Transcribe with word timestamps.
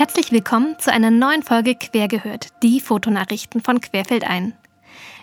Herzlich 0.00 0.32
willkommen 0.32 0.78
zu 0.78 0.90
einer 0.90 1.10
neuen 1.10 1.42
Folge 1.42 1.74
Quergehört, 1.74 2.48
die 2.62 2.80
Fotonachrichten 2.80 3.60
von 3.60 3.82
Querfeld 3.82 4.24
ein. 4.24 4.54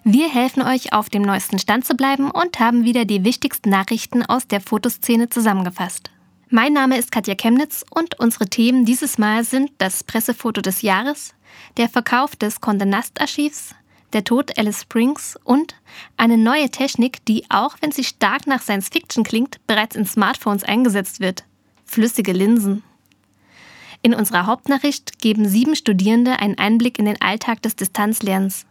Wir 0.03 0.29
helfen 0.29 0.61
euch, 0.61 0.93
auf 0.93 1.09
dem 1.09 1.23
neuesten 1.23 1.57
Stand 1.57 1.83
zu 1.83 1.95
bleiben 1.95 2.29
und 2.29 2.59
haben 2.59 2.83
wieder 2.83 3.03
die 3.03 3.23
wichtigsten 3.23 3.71
Nachrichten 3.71 4.21
aus 4.21 4.47
der 4.47 4.61
Fotoszene 4.61 5.29
zusammengefasst. 5.29 6.11
Mein 6.51 6.73
Name 6.73 6.95
ist 6.99 7.11
Katja 7.11 7.33
Chemnitz 7.33 7.83
und 7.89 8.19
unsere 8.19 8.51
Themen 8.51 8.85
dieses 8.85 9.17
Mal 9.17 9.43
sind 9.43 9.71
das 9.79 10.03
Pressefoto 10.03 10.61
des 10.61 10.83
Jahres, 10.83 11.33
der 11.77 11.89
Verkauf 11.89 12.35
des 12.35 12.61
Condé 12.61 12.85
Nast 12.85 13.19
Archivs, 13.19 13.73
der 14.13 14.25
Tod 14.25 14.59
Alice 14.59 14.83
Springs 14.83 15.39
und 15.43 15.73
eine 16.17 16.37
neue 16.37 16.69
Technik, 16.69 17.25
die 17.25 17.45
auch 17.49 17.77
wenn 17.81 17.91
sie 17.91 18.03
stark 18.03 18.45
nach 18.45 18.61
Science 18.61 18.89
Fiction 18.89 19.23
klingt, 19.23 19.57
bereits 19.65 19.95
in 19.95 20.05
Smartphones 20.05 20.63
eingesetzt 20.63 21.19
wird. 21.19 21.45
Flüssige 21.83 22.31
Linsen. 22.31 22.83
In 24.07 24.13
unserer 24.13 24.45
Hauptnachricht 24.45 25.19
geben 25.19 25.49
sieben 25.49 25.75
Studierende 25.75 26.39
einen 26.39 26.57
Einblick 26.57 26.97
in 26.97 27.03
den 27.03 27.21
Alltag 27.21 27.61
des 27.61 27.75
Distanzlernens. 27.75 28.65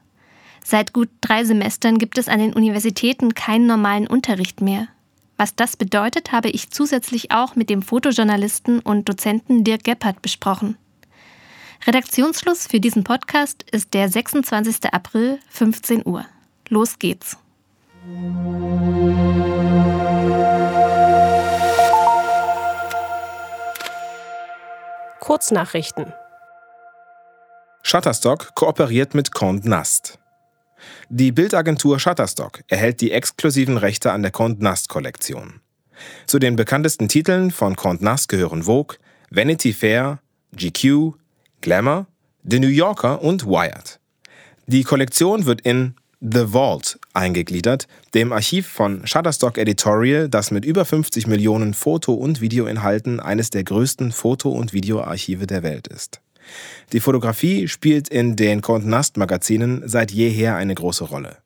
Seit 0.64 0.94
gut 0.94 1.10
drei 1.20 1.44
Semestern 1.44 1.98
gibt 1.98 2.16
es 2.16 2.28
an 2.28 2.38
den 2.38 2.54
Universitäten 2.54 3.34
keinen 3.34 3.66
normalen 3.66 4.06
Unterricht 4.06 4.62
mehr. 4.62 4.88
Was 5.36 5.54
das 5.54 5.76
bedeutet, 5.76 6.32
habe 6.32 6.48
ich 6.48 6.70
zusätzlich 6.70 7.32
auch 7.32 7.54
mit 7.54 7.68
dem 7.68 7.82
Fotojournalisten 7.82 8.80
und 8.80 9.10
Dozenten 9.10 9.62
Dirk 9.62 9.84
Gebhardt 9.84 10.22
besprochen. 10.22 10.78
Redaktionsschluss 11.86 12.66
für 12.66 12.80
diesen 12.80 13.04
Podcast 13.04 13.62
ist 13.70 13.92
der 13.92 14.08
26. 14.08 14.90
April, 14.90 15.38
15 15.50 16.06
Uhr. 16.06 16.24
Los 16.70 16.98
geht's. 16.98 17.36
Kurznachrichten. 25.26 26.12
Shutterstock 27.82 28.54
kooperiert 28.54 29.12
mit 29.12 29.30
Condé 29.30 29.68
Nast. 29.68 30.20
Die 31.08 31.32
Bildagentur 31.32 31.98
Shutterstock 31.98 32.62
erhält 32.68 33.00
die 33.00 33.10
exklusiven 33.10 33.76
Rechte 33.76 34.12
an 34.12 34.22
der 34.22 34.32
Condé 34.32 34.62
Nast 34.62 34.88
Kollektion. 34.88 35.60
Zu 36.28 36.38
den 36.38 36.54
bekanntesten 36.54 37.08
Titeln 37.08 37.50
von 37.50 37.74
Condé 37.74 38.04
Nast 38.04 38.28
gehören 38.28 38.62
Vogue, 38.62 38.98
Vanity 39.30 39.72
Fair, 39.72 40.20
GQ, 40.54 41.14
Glamour, 41.60 42.06
The 42.44 42.60
New 42.60 42.68
Yorker 42.68 43.20
und 43.20 43.46
Wired. 43.46 43.98
Die 44.68 44.84
Kollektion 44.84 45.44
wird 45.44 45.60
in 45.62 45.96
The 46.20 46.46
Vault 46.52 46.98
eingegliedert, 47.12 47.86
dem 48.14 48.32
Archiv 48.32 48.66
von 48.66 49.06
Shutterstock 49.06 49.58
Editorial, 49.58 50.28
das 50.30 50.50
mit 50.50 50.64
über 50.64 50.86
50 50.86 51.26
Millionen 51.26 51.74
Foto- 51.74 52.14
und 52.14 52.40
Videoinhalten 52.40 53.20
eines 53.20 53.50
der 53.50 53.64
größten 53.64 54.12
Foto- 54.12 54.52
und 54.52 54.72
Videoarchive 54.72 55.46
der 55.46 55.62
Welt 55.62 55.86
ist. 55.88 56.20
Die 56.92 57.00
Fotografie 57.00 57.68
spielt 57.68 58.08
in 58.08 58.34
den 58.34 58.62
Condé 58.62 58.86
Nast 58.86 59.18
Magazinen 59.18 59.82
seit 59.86 60.10
jeher 60.10 60.56
eine 60.56 60.74
große 60.74 61.04
Rolle. 61.04 61.36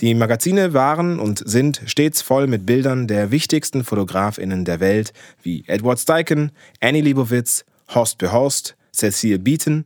Die 0.00 0.14
Magazine 0.14 0.74
waren 0.74 1.18
und 1.18 1.42
sind 1.44 1.82
stets 1.86 2.22
voll 2.22 2.46
mit 2.46 2.66
Bildern 2.66 3.08
der 3.08 3.32
wichtigsten 3.32 3.82
Fotografinnen 3.82 4.64
der 4.64 4.78
Welt 4.78 5.12
wie 5.42 5.64
Edward 5.66 5.98
Steichen, 5.98 6.52
Annie 6.80 7.02
Leibovitz, 7.02 7.64
Horst 7.92 8.18
Behorst, 8.18 8.76
Cecile 8.92 9.40
Beaton, 9.40 9.84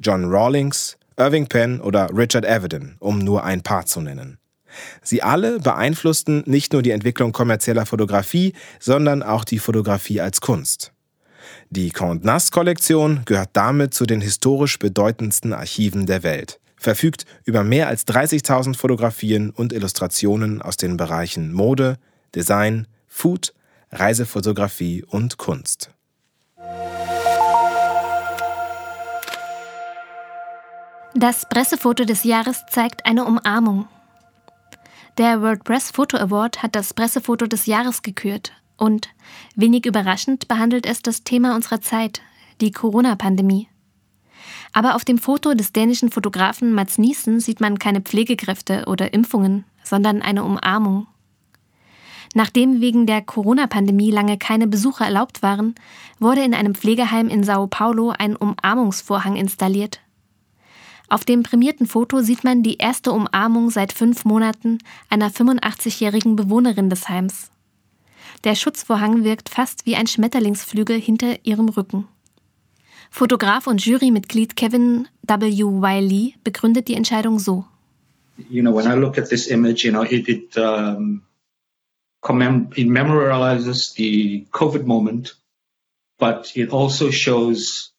John 0.00 0.24
Rawlings, 0.24 0.96
Irving 1.16 1.46
Penn 1.46 1.80
oder 1.80 2.10
Richard 2.14 2.46
Avedon, 2.46 2.96
um 2.98 3.18
nur 3.18 3.44
ein 3.44 3.62
paar 3.62 3.86
zu 3.86 4.00
nennen. 4.00 4.38
Sie 5.02 5.22
alle 5.22 5.58
beeinflussten 5.60 6.42
nicht 6.46 6.72
nur 6.72 6.82
die 6.82 6.90
Entwicklung 6.90 7.32
kommerzieller 7.32 7.86
Fotografie, 7.86 8.52
sondern 8.78 9.22
auch 9.22 9.44
die 9.44 9.58
Fotografie 9.58 10.20
als 10.20 10.40
Kunst. 10.40 10.92
Die 11.70 11.92
Condé 11.92 12.24
Nast 12.24 12.52
Kollektion 12.52 13.22
gehört 13.24 13.50
damit 13.54 13.94
zu 13.94 14.04
den 14.04 14.20
historisch 14.20 14.78
bedeutendsten 14.78 15.52
Archiven 15.52 16.06
der 16.06 16.22
Welt, 16.22 16.60
verfügt 16.76 17.24
über 17.44 17.64
mehr 17.64 17.88
als 17.88 18.06
30.000 18.06 18.76
Fotografien 18.76 19.50
und 19.50 19.72
Illustrationen 19.72 20.62
aus 20.62 20.76
den 20.76 20.96
Bereichen 20.96 21.52
Mode, 21.52 21.98
Design, 22.34 22.86
Food, 23.06 23.54
Reisefotografie 23.90 25.04
und 25.04 25.38
Kunst. 25.38 25.90
Das 31.18 31.48
Pressefoto 31.48 32.04
des 32.04 32.24
Jahres 32.24 32.66
zeigt 32.68 33.06
eine 33.06 33.24
Umarmung. 33.24 33.88
Der 35.16 35.40
World 35.40 35.64
Press 35.64 35.90
Photo 35.90 36.18
Award 36.18 36.62
hat 36.62 36.74
das 36.74 36.92
Pressefoto 36.92 37.46
des 37.46 37.64
Jahres 37.64 38.02
gekürt 38.02 38.52
und, 38.76 39.08
wenig 39.54 39.86
überraschend, 39.86 40.46
behandelt 40.46 40.84
es 40.84 41.00
das 41.00 41.24
Thema 41.24 41.54
unserer 41.54 41.80
Zeit, 41.80 42.20
die 42.60 42.70
Corona-Pandemie. 42.70 43.66
Aber 44.74 44.94
auf 44.94 45.06
dem 45.06 45.16
Foto 45.16 45.54
des 45.54 45.72
dänischen 45.72 46.10
Fotografen 46.10 46.74
Mats 46.74 46.98
Niesen 46.98 47.40
sieht 47.40 47.62
man 47.62 47.78
keine 47.78 48.02
Pflegekräfte 48.02 48.84
oder 48.86 49.14
Impfungen, 49.14 49.64
sondern 49.82 50.20
eine 50.20 50.44
Umarmung. 50.44 51.06
Nachdem 52.34 52.82
wegen 52.82 53.06
der 53.06 53.22
Corona-Pandemie 53.22 54.10
lange 54.10 54.36
keine 54.36 54.66
Besucher 54.66 55.06
erlaubt 55.06 55.42
waren, 55.42 55.76
wurde 56.18 56.42
in 56.42 56.52
einem 56.52 56.74
Pflegeheim 56.74 57.28
in 57.28 57.42
Sao 57.42 57.68
Paulo 57.68 58.10
ein 58.10 58.36
Umarmungsvorhang 58.36 59.36
installiert. 59.36 60.00
Auf 61.08 61.24
dem 61.24 61.42
prämierten 61.42 61.86
Foto 61.86 62.20
sieht 62.20 62.42
man 62.42 62.62
die 62.62 62.78
erste 62.78 63.12
Umarmung 63.12 63.70
seit 63.70 63.92
fünf 63.92 64.24
Monaten 64.24 64.78
einer 65.08 65.30
85-jährigen 65.30 66.34
Bewohnerin 66.34 66.90
des 66.90 67.08
Heims. 67.08 67.50
Der 68.44 68.54
Schutzvorhang 68.54 69.22
wirkt 69.24 69.48
fast 69.48 69.86
wie 69.86 69.96
ein 69.96 70.06
Schmetterlingsflügel 70.06 71.00
hinter 71.00 71.44
ihrem 71.44 71.68
Rücken. 71.68 72.08
Fotograf 73.10 73.66
und 73.66 73.84
Jurymitglied 73.84 74.56
Kevin 74.56 75.08
W. 75.22 75.46
Wiley 75.46 76.34
begründet 76.42 76.88
die 76.88 76.94
Entscheidung 76.94 77.38
so. 77.38 77.64
You 78.50 78.62
know, 78.62 78.74
when 78.74 78.86
I 78.86 78.94
look 78.94 79.16
at 79.16 79.30
this 79.30 79.46
image, 79.46 79.84
you 79.84 79.92
know, 79.92 80.02
it, 80.02 80.28
it, 80.28 80.56
um, 80.58 81.22
it 82.22 82.88
memorializes 82.88 83.94
the 83.94 84.46
COVID 84.50 84.84
moment, 84.84 85.36
but 86.18 86.54
it 86.54 86.70
also 86.70 87.10
shows 87.10 87.95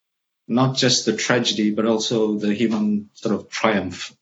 not 0.47 0.77
just 0.77 1.05
the 1.05 1.15
tragedy, 1.15 1.71
but 1.71 1.85
also 1.85 2.37
the 2.37 2.53
human 2.53 3.09
sort 3.13 3.35
of 3.35 3.49
triumph. 3.49 4.13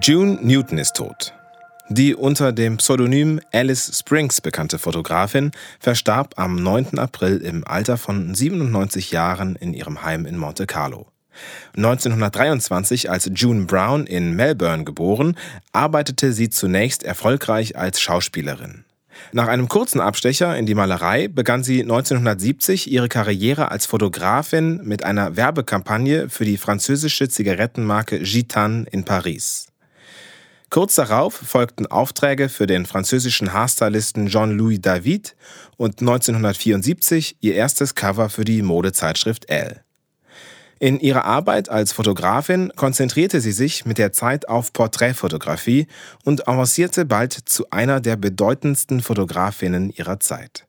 June 0.00 0.38
Newton 0.42 0.78
ist 0.78 0.96
tot. 0.96 1.32
Die 1.90 2.14
unter 2.14 2.52
dem 2.52 2.78
Pseudonym 2.78 3.40
Alice 3.52 3.92
Springs 3.98 4.40
bekannte 4.40 4.78
Fotografin 4.78 5.50
verstarb 5.78 6.34
am 6.36 6.56
9. 6.56 6.98
April 6.98 7.38
im 7.38 7.62
Alter 7.66 7.98
von 7.98 8.34
97 8.34 9.10
Jahren 9.10 9.54
in 9.54 9.74
ihrem 9.74 10.02
Heim 10.02 10.24
in 10.24 10.38
Monte 10.38 10.66
Carlo. 10.66 11.08
1923 11.76 13.10
als 13.10 13.30
June 13.34 13.66
Brown 13.66 14.06
in 14.06 14.34
Melbourne 14.34 14.84
geboren, 14.84 15.36
arbeitete 15.72 16.32
sie 16.32 16.48
zunächst 16.48 17.02
erfolgreich 17.02 17.76
als 17.76 18.00
Schauspielerin. 18.00 18.84
Nach 19.32 19.48
einem 19.48 19.68
kurzen 19.68 20.00
Abstecher 20.00 20.56
in 20.56 20.66
die 20.66 20.74
Malerei 20.74 21.28
begann 21.28 21.64
sie 21.64 21.82
1970 21.82 22.90
ihre 22.90 23.08
Karriere 23.08 23.70
als 23.70 23.86
Fotografin 23.86 24.80
mit 24.84 25.04
einer 25.04 25.36
Werbekampagne 25.36 26.28
für 26.28 26.44
die 26.44 26.56
französische 26.56 27.28
Zigarettenmarke 27.28 28.20
Gitane 28.20 28.86
in 28.90 29.04
Paris. 29.04 29.68
Kurz 30.70 30.96
darauf 30.96 31.34
folgten 31.34 31.86
Aufträge 31.86 32.48
für 32.48 32.66
den 32.66 32.84
französischen 32.84 33.52
Haarstylisten 33.52 34.26
Jean-Louis 34.26 34.80
David 34.80 35.36
und 35.76 36.00
1974 36.00 37.36
ihr 37.40 37.54
erstes 37.54 37.94
Cover 37.94 38.28
für 38.28 38.44
die 38.44 38.62
Modezeitschrift 38.62 39.48
Elle. 39.48 39.84
In 40.84 41.00
ihrer 41.00 41.24
Arbeit 41.24 41.70
als 41.70 41.92
Fotografin 41.92 42.70
konzentrierte 42.76 43.40
sie 43.40 43.52
sich 43.52 43.86
mit 43.86 43.96
der 43.96 44.12
Zeit 44.12 44.50
auf 44.50 44.74
Porträtfotografie 44.74 45.86
und 46.24 46.46
avancierte 46.46 47.06
bald 47.06 47.32
zu 47.32 47.70
einer 47.70 48.02
der 48.02 48.16
bedeutendsten 48.16 49.00
Fotografinnen 49.00 49.88
ihrer 49.88 50.20
Zeit. 50.20 50.66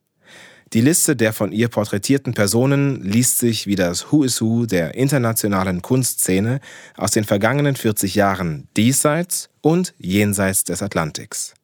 Die 0.72 0.80
Liste 0.80 1.18
der 1.18 1.34
von 1.34 1.52
ihr 1.52 1.68
porträtierten 1.68 2.34
Personen 2.34 3.04
liest 3.04 3.40
sich 3.40 3.68
wie 3.68 3.76
das 3.76 4.10
Who 4.10 4.24
is 4.24 4.40
Who 4.40 4.66
der 4.66 4.96
internationalen 4.96 5.82
Kunstszene 5.82 6.62
aus 6.96 7.12
den 7.12 7.26
vergangenen 7.26 7.76
40 7.76 8.16
Jahren 8.16 8.70
diesseits 8.78 9.50
und 9.60 9.94
jenseits 9.98 10.64
des 10.64 10.82
Atlantiks. 10.82 11.56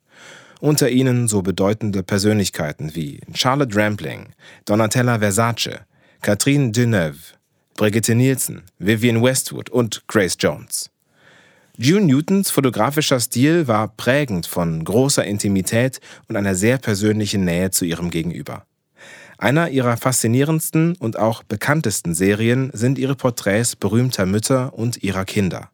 Unter 0.60 0.90
ihnen 0.90 1.30
so 1.30 1.42
bedeutende 1.42 2.04
Persönlichkeiten 2.04 2.96
wie 2.96 3.22
Charlotte 3.34 3.74
Rampling, 3.78 4.34
Donatella 4.66 5.20
Versace, 5.20 5.86
Catherine 6.22 6.74
Deneuve, 6.74 7.40
Brigitte 7.76 8.16
Nielsen, 8.16 8.64
Vivienne 8.80 9.22
Westwood 9.22 9.70
und 9.70 10.08
Grace 10.08 10.38
Jones. 10.40 10.92
June 11.78 12.06
Newtons 12.06 12.52
fotografischer 12.52 13.20
Stil 13.20 13.68
war 13.68 13.88
prägend 13.88 14.46
von 14.46 14.84
großer 14.84 15.26
Intimität 15.26 16.00
und 16.28 16.36
einer 16.36 16.54
sehr 16.54 16.78
persönlichen 16.78 17.44
Nähe 17.46 17.72
zu 17.72 17.86
ihrem 17.86 18.12
Gegenüber. 18.12 18.66
Einer 19.38 19.70
ihrer 19.70 19.98
faszinierendsten 19.98 20.96
und 20.98 21.18
auch 21.18 21.42
bekanntesten 21.42 22.14
Serien 22.14 22.70
sind 22.74 23.00
ihre 23.00 23.16
Porträts 23.16 23.76
berühmter 23.76 24.28
Mütter 24.28 24.74
und 24.76 25.02
ihrer 25.02 25.26
Kinder. 25.26 25.72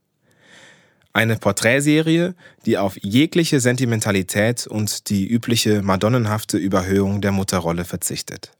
Eine 1.11 1.35
Porträtserie, 1.35 2.35
die 2.65 2.77
auf 2.77 2.95
jegliche 3.01 3.59
Sentimentalität 3.59 4.67
und 4.67 5.09
die 5.09 5.27
übliche 5.27 5.81
madonnenhafte 5.81 6.57
Überhöhung 6.57 7.19
der 7.19 7.33
Mutterrolle 7.33 7.83
verzichtet. 7.83 8.56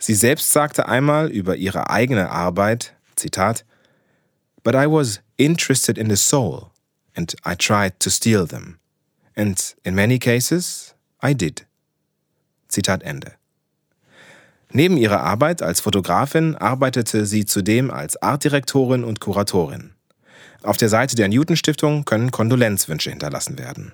Sie 0.00 0.14
selbst 0.14 0.50
sagte 0.50 0.88
einmal 0.88 1.28
über 1.28 1.56
ihre 1.56 1.90
eigene 1.90 2.30
Arbeit, 2.30 2.94
Zitat, 3.16 3.66
But 4.62 4.74
I 4.74 4.86
was 4.86 5.20
interested 5.36 5.98
in 5.98 6.08
the 6.08 6.16
soul, 6.16 6.70
and 7.14 7.34
I 7.46 7.54
tried 7.54 8.00
to 8.00 8.10
steal 8.10 8.46
them. 8.46 8.78
And 9.36 9.76
in 9.84 9.94
many 9.94 10.18
cases, 10.18 10.94
I 11.22 11.34
did. 11.34 11.66
Zitat 12.68 13.02
Ende. 13.02 13.32
Neben 14.72 14.96
ihrer 14.96 15.20
Arbeit 15.20 15.62
als 15.62 15.80
Fotografin 15.80 16.56
arbeitete 16.56 17.26
sie 17.26 17.44
zudem 17.44 17.90
als 17.90 18.20
Artdirektorin 18.22 19.04
und 19.04 19.20
Kuratorin. 19.20 19.92
Auf 20.62 20.76
der 20.76 20.88
Seite 20.88 21.16
der 21.16 21.28
Newton 21.28 21.56
Stiftung 21.56 22.04
können 22.04 22.30
Kondolenzwünsche 22.30 23.10
hinterlassen 23.10 23.58
werden. 23.58 23.92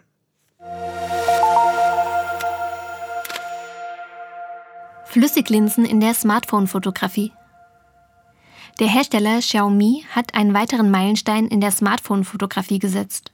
Flüssiglinsen 5.16 5.86
in 5.86 5.98
der 6.00 6.12
Smartphone-Fotografie. 6.12 7.32
Der 8.80 8.86
Hersteller 8.86 9.38
Xiaomi 9.38 10.04
hat 10.10 10.34
einen 10.34 10.52
weiteren 10.52 10.90
Meilenstein 10.90 11.48
in 11.48 11.62
der 11.62 11.70
Smartphone-Fotografie 11.70 12.78
gesetzt. 12.78 13.32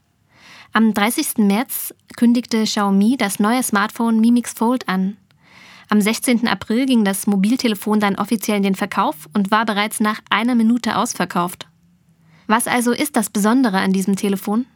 Am 0.72 0.94
30. 0.94 1.38
März 1.38 1.92
kündigte 2.16 2.62
Xiaomi 2.62 3.16
das 3.16 3.40
neue 3.40 3.64
Smartphone 3.64 4.20
Mi 4.20 4.30
Mix 4.30 4.52
Fold 4.52 4.88
an. 4.88 5.16
Am 5.88 6.00
16. 6.00 6.46
April 6.46 6.86
ging 6.86 7.04
das 7.04 7.26
Mobiltelefon 7.26 7.98
dann 7.98 8.14
offiziell 8.14 8.58
in 8.58 8.62
den 8.62 8.76
Verkauf 8.76 9.28
und 9.34 9.50
war 9.50 9.66
bereits 9.66 9.98
nach 9.98 10.20
einer 10.30 10.54
Minute 10.54 10.96
ausverkauft. 10.96 11.66
Was 12.46 12.68
also 12.68 12.92
ist 12.92 13.16
das 13.16 13.28
Besondere 13.28 13.78
an 13.78 13.92
diesem 13.92 14.14
Telefon? 14.14 14.66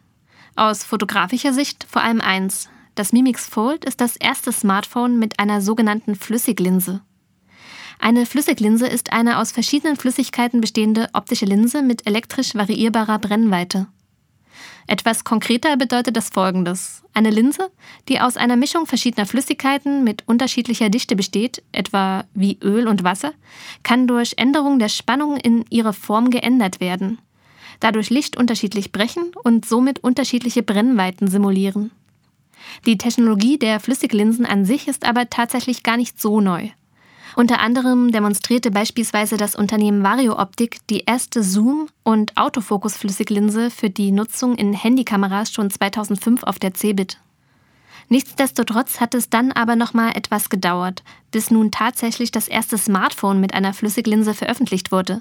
Aus 0.57 0.83
fotografischer 0.83 1.53
Sicht 1.53 1.87
vor 1.89 2.03
allem 2.03 2.21
eins. 2.21 2.69
Das 2.97 3.13
Mi 3.13 3.21
Mix 3.21 3.47
Fold 3.47 3.85
ist 3.85 4.01
das 4.01 4.17
erste 4.17 4.53
Smartphone 4.53 5.19
mit 5.19 5.39
einer 5.39 5.61
sogenannten 5.61 6.15
Flüssiglinse. 6.15 7.03
Eine 8.01 8.25
Flüssiglinse 8.25 8.87
ist 8.87 9.13
eine 9.13 9.39
aus 9.39 9.53
verschiedenen 9.53 9.97
Flüssigkeiten 9.97 10.63
bestehende 10.63 11.11
optische 11.13 11.45
Linse 11.45 11.83
mit 11.83 12.07
elektrisch 12.07 12.55
variierbarer 12.55 13.19
Brennweite. 13.19 13.89
Etwas 14.87 15.25
konkreter 15.25 15.77
bedeutet 15.77 16.17
das 16.17 16.31
folgendes. 16.31 17.03
Eine 17.13 17.29
Linse, 17.29 17.71
die 18.09 18.19
aus 18.19 18.39
einer 18.39 18.57
Mischung 18.57 18.87
verschiedener 18.87 19.27
Flüssigkeiten 19.27 20.03
mit 20.03 20.27
unterschiedlicher 20.27 20.89
Dichte 20.89 21.17
besteht, 21.17 21.63
etwa 21.73 22.25
wie 22.33 22.59
Öl 22.63 22.89
und 22.89 23.05
Wasser, 23.05 23.35
kann 23.83 24.07
durch 24.07 24.35
Änderung 24.39 24.79
der 24.79 24.89
Spannung 24.89 25.37
in 25.37 25.67
ihre 25.69 25.93
Form 25.93 26.31
geändert 26.31 26.81
werden, 26.81 27.19
dadurch 27.79 28.09
Licht 28.09 28.39
unterschiedlich 28.39 28.91
brechen 28.91 29.33
und 29.45 29.67
somit 29.67 29.99
unterschiedliche 29.99 30.63
Brennweiten 30.63 31.29
simulieren. 31.29 31.91
Die 32.85 32.99
Technologie 32.99 33.59
der 33.59 33.81
Flüssiglinsen 33.81 34.47
an 34.47 34.65
sich 34.65 34.89
ist 34.89 35.07
aber 35.07 35.31
tatsächlich 35.31 35.83
gar 35.83 35.97
nicht 35.97 36.21
so 36.21 36.41
neu. 36.41 36.69
Unter 37.37 37.61
anderem 37.61 38.13
demonstrierte 38.13 38.71
beispielsweise 38.71 39.37
das 39.37 39.55
Unternehmen 39.55 40.03
Vario 40.03 40.39
Optik 40.39 40.79
die 40.89 41.01
erste 41.01 41.43
Zoom- 41.43 41.89
und 42.03 42.35
Autofokus-Flüssiglinse 42.37 43.71
für 43.71 43.91
die 43.91 44.11
Nutzung 44.11 44.57
in 44.57 44.73
Handykameras 44.73 45.53
schon 45.53 45.71
2005 45.71 46.45
auf 46.45 46.59
der 46.59 46.73
Cebit. 46.73 47.19
Nichtsdestotrotz 48.09 49.01
hat 49.01 49.15
es 49.15 49.29
dann 49.29 49.53
aber 49.53 49.77
nochmal 49.77 50.17
etwas 50.17 50.49
gedauert, 50.49 51.03
bis 51.31 51.51
nun 51.51 51.71
tatsächlich 51.71 52.31
das 52.31 52.49
erste 52.49 52.79
Smartphone 52.79 53.41
mit 53.41 53.53
einer 53.53 53.75
Flüssiglinse 53.75 54.33
veröffentlicht 54.33 54.91
wurde. 54.91 55.21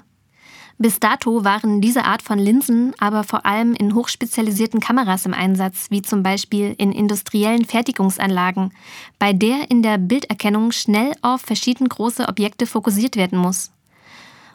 Bis 0.78 1.00
dato 1.00 1.42
waren 1.42 1.80
diese 1.80 2.04
Art 2.04 2.20
von 2.20 2.38
Linsen 2.38 2.92
aber 2.98 3.24
vor 3.24 3.46
allem 3.46 3.74
in 3.74 3.94
hochspezialisierten 3.94 4.80
Kameras 4.80 5.24
im 5.24 5.32
Einsatz, 5.32 5.86
wie 5.88 6.02
zum 6.02 6.22
Beispiel 6.22 6.74
in 6.76 6.92
industriellen 6.92 7.64
Fertigungsanlagen, 7.64 8.72
bei 9.18 9.32
der 9.32 9.70
in 9.70 9.82
der 9.82 9.96
Bilderkennung 9.96 10.72
schnell 10.72 11.12
auf 11.22 11.40
verschieden 11.40 11.88
große 11.88 12.28
Objekte 12.28 12.66
fokussiert 12.66 13.16
werden 13.16 13.38
muss. 13.38 13.72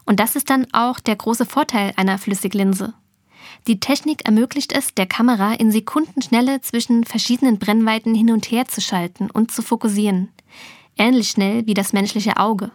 Und 0.06 0.20
das 0.20 0.36
ist 0.36 0.52
dann 0.52 0.68
auch 0.74 1.00
der 1.00 1.16
große 1.16 1.46
Vorteil 1.46 1.94
einer 1.96 2.20
Flüssiglinse. 2.20 2.94
Die 3.68 3.80
Technik 3.80 4.26
ermöglicht 4.26 4.74
es, 4.74 4.94
der 4.94 5.08
Kamera 5.08 5.54
in 5.54 5.72
Sekundenschnelle 5.72 6.62
zwischen 6.62 7.04
verschiedenen 7.04 7.58
Brennweiten 7.58 8.14
hin 8.14 8.32
und 8.32 8.50
her 8.52 8.68
zu 8.68 8.82
schalten 8.82 9.30
und 9.32 9.52
zu 9.52 9.64
fokussieren. 9.64 10.30
Ähnlich 10.98 11.30
schnell 11.30 11.66
wie 11.66 11.74
das 11.74 11.94
menschliche 11.94 12.38
Auge. 12.38 12.72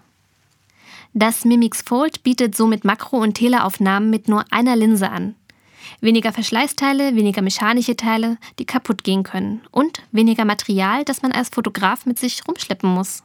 Das 1.18 1.46
Mimix 1.46 1.80
Fold 1.80 2.22
bietet 2.24 2.54
somit 2.54 2.84
Makro- 2.84 3.22
und 3.22 3.32
Teleaufnahmen 3.32 4.10
mit 4.10 4.28
nur 4.28 4.44
einer 4.50 4.76
Linse 4.76 5.08
an. 5.08 5.34
Weniger 6.02 6.30
Verschleißteile, 6.30 7.16
weniger 7.16 7.40
mechanische 7.40 7.96
Teile, 7.96 8.36
die 8.58 8.66
kaputt 8.66 9.02
gehen 9.02 9.22
können 9.22 9.62
und 9.70 10.02
weniger 10.12 10.44
Material, 10.44 11.06
das 11.06 11.22
man 11.22 11.32
als 11.32 11.48
Fotograf 11.48 12.04
mit 12.04 12.18
sich 12.18 12.46
rumschleppen 12.46 12.90
muss. 12.90 13.22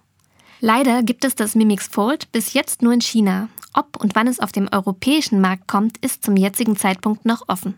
Leider 0.61 1.03
gibt 1.03 1.25
es 1.25 1.35
das 1.35 1.53
Mimix 1.53 1.89
Fold 1.89 2.31
bis 2.31 2.53
jetzt 2.53 2.81
nur 2.81 2.93
in 2.93 3.01
China. 3.01 3.49
Ob 3.73 3.97
und 3.97 4.15
wann 4.15 4.27
es 4.27 4.39
auf 4.39 4.53
dem 4.53 4.69
europäischen 4.71 5.41
Markt 5.41 5.67
kommt, 5.67 5.97
ist 5.97 6.23
zum 6.23 6.37
jetzigen 6.37 6.77
Zeitpunkt 6.77 7.25
noch 7.25 7.43
offen. 7.49 7.75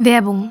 Werbung 0.00 0.50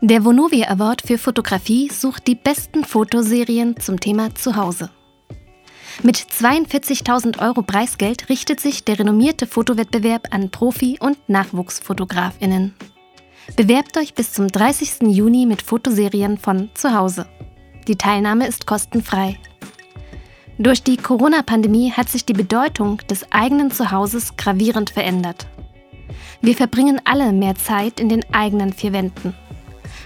der 0.00 0.24
Vonovia 0.24 0.68
Award 0.68 1.02
für 1.02 1.18
Fotografie 1.18 1.90
sucht 1.90 2.26
die 2.28 2.36
besten 2.36 2.84
Fotoserien 2.84 3.78
zum 3.80 3.98
Thema 3.98 4.34
Zuhause. 4.34 4.90
Mit 6.04 6.16
42.000 6.16 7.40
Euro 7.40 7.62
Preisgeld 7.62 8.28
richtet 8.28 8.60
sich 8.60 8.84
der 8.84 9.00
renommierte 9.00 9.48
Fotowettbewerb 9.48 10.28
an 10.30 10.50
Profi- 10.50 11.00
und 11.00 11.18
Nachwuchsfotografinnen. 11.28 12.74
Bewerbt 13.56 13.96
euch 13.96 14.14
bis 14.14 14.32
zum 14.32 14.46
30. 14.46 15.08
Juni 15.08 15.46
mit 15.46 15.62
Fotoserien 15.62 16.38
von 16.38 16.70
zu 16.74 16.94
Hause. 16.94 17.26
Die 17.88 17.96
Teilnahme 17.96 18.46
ist 18.46 18.66
kostenfrei. 18.66 19.36
Durch 20.58 20.84
die 20.84 20.96
Corona-Pandemie 20.96 21.90
hat 21.90 22.08
sich 22.08 22.24
die 22.24 22.34
Bedeutung 22.34 22.98
des 23.10 23.32
eigenen 23.32 23.72
Zuhauses 23.72 24.36
gravierend 24.36 24.90
verändert. 24.90 25.48
Wir 26.40 26.54
verbringen 26.54 27.00
alle 27.04 27.32
mehr 27.32 27.56
Zeit 27.56 27.98
in 27.98 28.08
den 28.08 28.24
eigenen 28.32 28.72
vier 28.72 28.92
Wänden. 28.92 29.34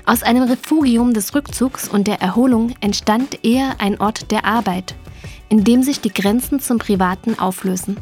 Aus 0.05 0.25
einem 0.25 0.43
Refugium 0.43 1.15
des 1.15 1.33
Rückzugs 1.35 1.89
und 1.89 2.07
der 2.09 2.21
Erholung 2.21 2.75
entstand 2.81 3.45
eher 3.45 3.81
ein 3.81 4.01
Ort 4.01 4.33
der 4.33 4.45
Arbeit, 4.45 4.97
in 5.49 5.63
dem 5.63 5.85
sich 5.85 6.01
die 6.01 6.13
Grenzen 6.13 6.59
zum 6.61 6.79
Privaten 6.79 7.39
auflösen. 7.39 7.99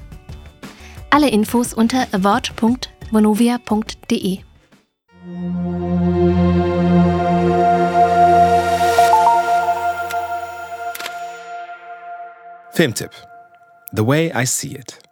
Alle 1.10 1.28
Infos 1.28 1.74
unter 1.74 2.06
award.vonovia.de. 2.12 4.38
Filmtipp: 12.72 13.10
The 13.92 14.06
Way 14.06 14.32
I 14.34 14.46
See 14.46 14.76
It. 14.76 15.09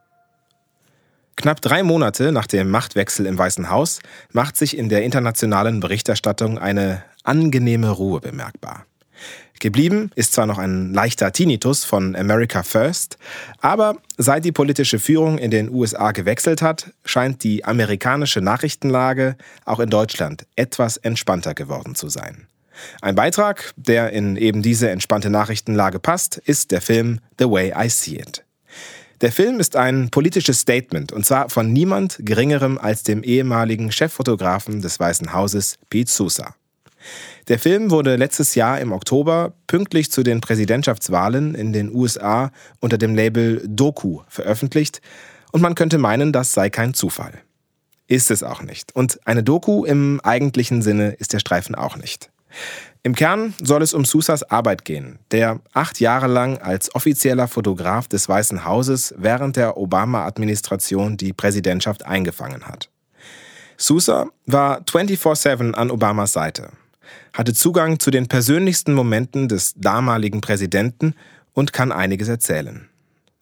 Knapp 1.39 1.61
drei 1.61 1.85
Monate 1.85 2.33
nach 2.33 2.49
dem 2.49 2.69
Machtwechsel 2.69 3.25
im 3.25 3.39
Weißen 3.39 3.71
Haus 3.71 4.01
macht 4.33 4.57
sich 4.57 4.77
in 4.77 4.89
der 4.89 5.05
internationalen 5.05 5.79
Berichterstattung 5.79 6.59
eine 6.59 7.05
angenehme 7.23 7.91
Ruhe 7.91 8.19
bemerkbar. 8.19 8.87
Geblieben 9.61 10.11
ist 10.17 10.33
zwar 10.33 10.47
noch 10.47 10.59
ein 10.59 10.93
leichter 10.93 11.31
Tinnitus 11.31 11.85
von 11.85 12.17
America 12.17 12.65
First, 12.65 13.19
aber 13.61 13.99
seit 14.17 14.45
die 14.45 14.51
politische 14.51 14.99
Führung 14.99 15.39
in 15.39 15.53
den 15.53 15.71
USA 15.73 16.11
gewechselt 16.11 16.61
hat, 16.61 16.91
scheint 17.05 17.45
die 17.45 17.65
amerikanische 17.65 18.41
Nachrichtenlage 18.41 19.37
auch 19.65 19.79
in 19.79 19.91
Deutschland 19.91 20.45
etwas 20.57 20.97
entspannter 20.97 21.55
geworden 21.55 21.95
zu 21.95 22.09
sein. 22.09 22.49
Ein 23.01 23.15
Beitrag, 23.15 23.75
der 23.77 24.11
in 24.11 24.35
eben 24.35 24.63
diese 24.63 24.91
entspannte 24.91 25.31
Nachrichtenlage 25.31 26.01
passt, 26.01 26.37
ist 26.37 26.73
der 26.73 26.81
Film 26.81 27.21
The 27.39 27.49
Way 27.49 27.75
I 27.77 27.89
See 27.89 28.17
It. 28.17 28.45
Der 29.21 29.33
Film 29.33 29.59
ist 29.59 29.75
ein 29.75 30.11
politisches 30.11 30.61
Statement 30.61 31.13
und 31.13 31.27
zwar 31.27 31.49
von 31.49 31.73
niemand 31.73 32.19
Geringerem 32.21 32.79
als 32.79 33.03
dem 33.03 33.25
ehemaligen 33.25 33.91
Cheffotografen 33.91 34.81
des 34.81 35.01
Weißen 35.01 35.33
Hauses, 35.33 35.77
Pete 35.91 36.11
Sousa. 36.11 36.55
Der 37.49 37.59
Film 37.59 37.91
wurde 37.91 38.15
letztes 38.15 38.55
Jahr 38.55 38.81
im 38.81 38.93
Oktober 38.93 39.55
pünktlich 39.67 40.13
zu 40.13 40.23
den 40.23 40.41
Präsidentschaftswahlen 40.41 41.57
in 41.57 41.73
den 41.73 41.93
USA 41.93 42.53
unter 42.79 42.97
dem 42.97 43.17
Label 43.17 43.65
Doku 43.67 44.21
veröffentlicht 44.29 45.01
und 45.51 45.63
man 45.63 45.75
könnte 45.75 45.99
meinen, 45.99 46.33
das 46.33 46.53
sei 46.53 46.71
kein 46.71 46.95
Zufall. 46.95 47.33
Ist 48.07 48.31
es 48.31 48.43
auch 48.43 48.63
nicht. 48.63 48.95
Und 48.95 49.19
eine 49.27 49.43
Doku 49.43 49.85
im 49.85 50.21
eigentlichen 50.23 50.81
Sinne 50.81 51.11
ist 51.11 51.33
der 51.33 51.41
Streifen 51.41 51.75
auch 51.75 51.97
nicht. 51.97 52.31
Im 53.03 53.15
Kern 53.15 53.55
soll 53.63 53.83
es 53.83 53.95
um 53.95 54.05
Sousas 54.05 54.43
Arbeit 54.43 54.85
gehen, 54.85 55.19
der 55.31 55.61
acht 55.73 56.01
Jahre 56.01 56.27
lang 56.27 56.59
als 56.59 56.95
offizieller 56.95 57.49
Fotograf 57.49 58.09
des 58.09 58.29
Weißen 58.29 58.65
Hauses 58.65 59.15
während 59.17 59.57
der 59.57 59.77
Obama-Administration 59.77 61.17
die 61.17 61.33
Präsidentschaft 61.33 62.05
eingefangen 62.05 62.67
hat. 62.67 62.91
Sousa 63.77 64.27
war 64.47 64.81
24-7 64.83 65.75
an 65.75 65.91
Obamas 65.91 66.33
Seite, 66.33 66.71
hatte 67.33 67.55
Zugang 67.55 68.01
zu 68.01 68.11
den 68.11 68.27
persönlichsten 68.27 68.93
Momenten 68.93 69.49
des 69.49 69.75
damaligen 69.77 70.41
Präsidenten 70.41 71.15
und 71.55 71.73
kann 71.73 71.93
einiges 71.93 72.29
erzählen. 72.29 72.89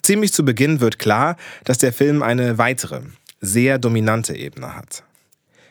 Ziemlich 0.03 0.33
zu 0.33 0.45
Beginn 0.45 0.81
wird 0.81 0.99
klar, 0.99 1.37
dass 1.65 1.79
der 1.79 1.93
Film 1.93 2.23
eine 2.23 2.59
weitere, 2.59 3.01
sehr 3.41 3.79
dominante 3.79 4.37
Ebene 4.37 4.77
hat. 4.77 5.03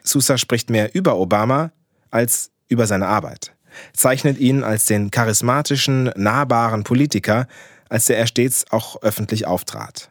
Sousa 0.03 0.37
spricht 0.37 0.69
mehr 0.69 0.93
über 0.95 1.17
Obama 1.17 1.71
als 2.09 2.51
über 2.67 2.87
seine 2.87 3.07
Arbeit, 3.07 3.53
zeichnet 3.93 4.37
ihn 4.37 4.63
als 4.63 4.85
den 4.85 5.11
charismatischen, 5.11 6.11
nahbaren 6.15 6.83
Politiker, 6.83 7.47
als 7.89 8.05
der 8.05 8.17
er 8.17 8.27
stets 8.27 8.65
auch 8.71 9.01
öffentlich 9.01 9.47
auftrat. 9.47 10.09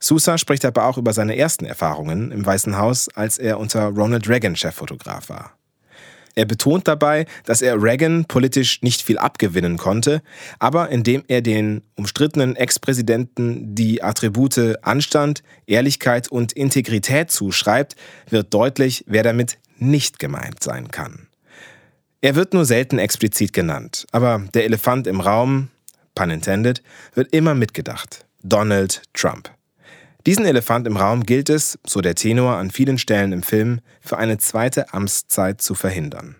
Sousa 0.00 0.38
spricht 0.38 0.64
aber 0.64 0.84
auch 0.84 0.96
über 0.96 1.12
seine 1.12 1.36
ersten 1.36 1.64
Erfahrungen 1.64 2.30
im 2.30 2.46
Weißen 2.46 2.78
Haus, 2.78 3.08
als 3.14 3.38
er 3.38 3.58
unter 3.58 3.88
Ronald 3.88 4.28
Reagan 4.28 4.54
Cheffotograf 4.54 5.28
war. 5.28 5.58
Er 6.38 6.44
betont 6.44 6.86
dabei, 6.86 7.26
dass 7.46 7.62
er 7.62 7.82
Reagan 7.82 8.24
politisch 8.24 8.80
nicht 8.82 9.02
viel 9.02 9.18
abgewinnen 9.18 9.76
konnte, 9.76 10.22
aber 10.60 10.88
indem 10.90 11.24
er 11.26 11.42
den 11.42 11.82
umstrittenen 11.96 12.54
Ex-Präsidenten 12.54 13.74
die 13.74 14.04
Attribute 14.04 14.76
Anstand, 14.82 15.42
Ehrlichkeit 15.66 16.28
und 16.28 16.52
Integrität 16.52 17.32
zuschreibt, 17.32 17.96
wird 18.30 18.54
deutlich, 18.54 19.04
wer 19.08 19.24
damit 19.24 19.58
nicht 19.78 20.20
gemeint 20.20 20.62
sein 20.62 20.92
kann. 20.92 21.27
Er 22.20 22.34
wird 22.34 22.52
nur 22.52 22.64
selten 22.64 22.98
explizit 22.98 23.52
genannt, 23.52 24.06
aber 24.10 24.42
der 24.52 24.64
Elefant 24.64 25.06
im 25.06 25.20
Raum, 25.20 25.68
pun 26.16 26.30
intended, 26.30 26.82
wird 27.14 27.32
immer 27.32 27.54
mitgedacht. 27.54 28.26
Donald 28.42 29.02
Trump. 29.14 29.50
Diesen 30.26 30.44
Elefant 30.44 30.88
im 30.88 30.96
Raum 30.96 31.22
gilt 31.22 31.48
es, 31.48 31.78
so 31.86 32.00
der 32.00 32.16
Tenor 32.16 32.56
an 32.56 32.72
vielen 32.72 32.98
Stellen 32.98 33.32
im 33.32 33.44
Film, 33.44 33.80
für 34.00 34.18
eine 34.18 34.38
zweite 34.38 34.92
Amtszeit 34.92 35.62
zu 35.62 35.74
verhindern. 35.74 36.34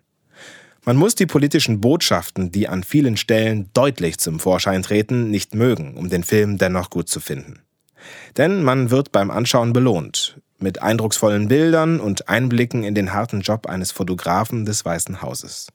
Man 0.84 0.96
muss 0.96 1.14
die 1.14 1.26
politischen 1.26 1.80
Botschaften, 1.80 2.50
die 2.50 2.66
an 2.66 2.82
vielen 2.82 3.16
Stellen 3.16 3.70
deutlich 3.72 4.18
zum 4.18 4.40
Vorschein 4.40 4.82
treten, 4.82 5.30
nicht 5.30 5.54
mögen, 5.54 5.96
um 5.96 6.08
den 6.08 6.24
Film 6.24 6.58
dennoch 6.58 6.90
gut 6.90 7.08
zu 7.08 7.20
finden. 7.20 7.60
Denn 8.36 8.64
man 8.64 8.90
wird 8.90 9.12
beim 9.12 9.30
Anschauen 9.30 9.72
belohnt, 9.72 10.40
mit 10.58 10.82
eindrucksvollen 10.82 11.48
Bildern 11.48 12.00
und 12.00 12.28
Einblicken 12.28 12.84
in 12.84 12.94
den 12.94 13.12
harten 13.12 13.40
Job 13.40 13.66
eines 13.66 13.92
Fotografen 13.92 14.64
des 14.64 14.84
Weißen 14.84 15.22
Hauses. 15.22 15.68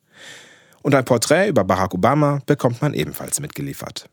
Und 0.82 0.96
ein 0.96 1.06
Porträt 1.06 1.48
über 1.48 1.64
Barack 1.64 1.94
Obama 1.94 2.42
bekommt 2.46 2.82
man 2.82 2.94
ebenfalls 2.94 3.40
mitgeliefert. 3.40 4.10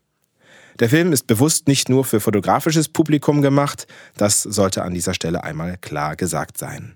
Der 0.79 0.89
Film 0.89 1.11
ist 1.13 1.27
bewusst 1.27 1.67
nicht 1.67 1.89
nur 1.89 2.05
für 2.05 2.19
fotografisches 2.19 2.89
Publikum 2.89 3.41
gemacht, 3.41 3.87
das 4.17 4.41
sollte 4.41 4.83
an 4.83 4.93
dieser 4.93 5.13
Stelle 5.13 5.43
einmal 5.43 5.77
klar 5.77 6.15
gesagt 6.15 6.57
sein. 6.57 6.95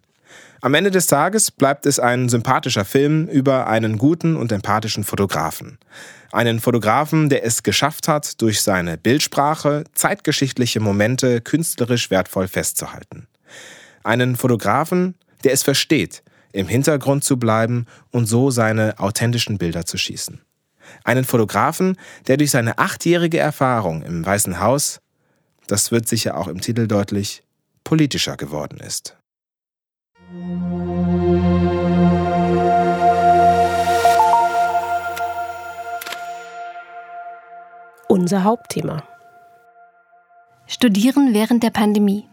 Am 0.62 0.74
Ende 0.74 0.89
des 0.89 1.05
Tages 1.05 1.51
bleibt 1.51 1.86
es 1.86 2.00
ein 2.00 2.29
sympathischer 2.29 2.86
Film 2.86 3.27
über 3.27 3.67
einen 3.67 3.98
guten 3.98 4.36
und 4.36 4.51
empathischen 4.51 5.03
Fotografen. 5.03 5.77
Einen 6.32 6.60
Fotografen, 6.60 7.29
der 7.29 7.46
es 7.46 7.62
geschafft 7.62 8.08
hat, 8.08 8.41
durch 8.41 8.62
seine 8.62 8.98
Bildsprache 8.98 9.84
zeitgeschichtliche 9.94 10.79
Momente 10.79 11.41
künstlerisch 11.41 12.10
wertvoll 12.10 12.48
festzuhalten. 12.48 13.27
Einen 14.05 14.35
Fotografen, 14.35 15.15
der 15.43 15.51
es 15.51 15.63
versteht, 15.63 16.21
im 16.53 16.67
Hintergrund 16.67 17.24
zu 17.24 17.38
bleiben 17.38 17.88
und 18.12 18.27
so 18.27 18.51
seine 18.51 19.00
authentischen 19.00 19.57
Bilder 19.57 19.88
zu 19.88 19.97
schießen. 19.97 20.41
Einen 21.03 21.24
Fotografen, 21.24 21.97
der 22.27 22.38
durch 22.38 22.51
seine 22.51 22.77
achtjährige 22.77 23.39
Erfahrung 23.39 24.03
im 24.03 24.24
Weißen 24.24 24.59
Haus, 24.59 25.01
das 25.65 25.91
wird 25.91 26.07
sicher 26.07 26.38
auch 26.38 26.47
im 26.47 26.62
Titel 26.62 26.85
deutlich, 26.88 27.41
politischer 27.83 28.38
geworden 28.38 28.79
ist. 28.79 29.17
Unser 38.07 38.43
Hauptthema. 38.43 39.03
Studieren 40.67 41.33
während 41.33 41.63
der 41.63 41.71
Pandemie. 41.71 42.27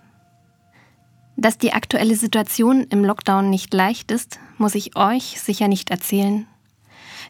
Dass 1.42 1.58
die 1.58 1.72
aktuelle 1.72 2.14
Situation 2.14 2.86
im 2.90 3.04
Lockdown 3.04 3.50
nicht 3.50 3.74
leicht 3.74 4.12
ist, 4.12 4.38
muss 4.58 4.76
ich 4.76 4.94
euch 4.94 5.40
sicher 5.40 5.66
nicht 5.66 5.90
erzählen. 5.90 6.46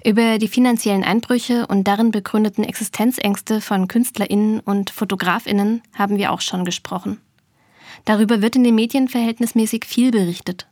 Über 0.04 0.36
die 0.36 0.48
finanziellen 0.48 1.02
Einbrüche 1.02 1.66
und 1.66 1.84
darin 1.88 2.10
begründeten 2.10 2.62
Existenzängste 2.62 3.62
von 3.62 3.88
Künstlerinnen 3.88 4.60
und 4.60 4.90
Fotografinnen 4.90 5.80
haben 5.94 6.18
wir 6.18 6.30
auch 6.30 6.42
schon 6.42 6.66
gesprochen. 6.66 7.22
Darüber 8.04 8.42
wird 8.42 8.54
in 8.54 8.64
den 8.64 8.74
Medien 8.74 9.08
verhältnismäßig 9.08 9.86
viel 9.86 10.10
berichtet. 10.10 10.66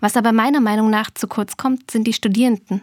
Was 0.00 0.16
aber 0.16 0.32
meiner 0.32 0.60
Meinung 0.60 0.90
nach 0.90 1.12
zu 1.14 1.28
kurz 1.28 1.56
kommt, 1.56 1.92
sind 1.92 2.08
die 2.08 2.12
Studierenden. 2.12 2.80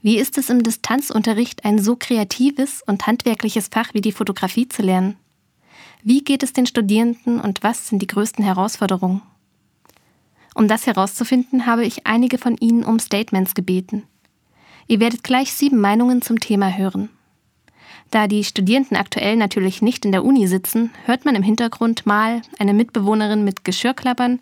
Wie 0.00 0.16
ist 0.16 0.38
es 0.38 0.48
im 0.48 0.62
Distanzunterricht, 0.62 1.66
ein 1.66 1.78
so 1.78 1.94
kreatives 1.94 2.82
und 2.86 3.06
handwerkliches 3.06 3.68
Fach 3.68 3.92
wie 3.92 4.00
die 4.00 4.12
Fotografie 4.12 4.66
zu 4.66 4.80
lernen? 4.80 5.18
Wie 6.04 6.24
geht 6.24 6.42
es 6.42 6.52
den 6.52 6.66
Studierenden 6.66 7.40
und 7.40 7.62
was 7.62 7.86
sind 7.86 8.02
die 8.02 8.08
größten 8.08 8.44
Herausforderungen? 8.44 9.22
Um 10.52 10.66
das 10.66 10.88
herauszufinden, 10.88 11.64
habe 11.64 11.84
ich 11.84 12.08
einige 12.08 12.38
von 12.38 12.56
Ihnen 12.56 12.84
um 12.84 12.98
Statements 12.98 13.54
gebeten. 13.54 14.02
Ihr 14.88 14.98
werdet 14.98 15.22
gleich 15.22 15.52
sieben 15.52 15.80
Meinungen 15.80 16.20
zum 16.20 16.40
Thema 16.40 16.76
hören. 16.76 17.08
Da 18.10 18.26
die 18.26 18.42
Studierenden 18.42 18.96
aktuell 18.96 19.36
natürlich 19.36 19.80
nicht 19.80 20.04
in 20.04 20.10
der 20.10 20.24
Uni 20.24 20.48
sitzen, 20.48 20.90
hört 21.04 21.24
man 21.24 21.36
im 21.36 21.44
Hintergrund 21.44 22.04
mal 22.04 22.42
eine 22.58 22.74
Mitbewohnerin 22.74 23.44
mit 23.44 23.64
Geschirrklappern, 23.64 24.40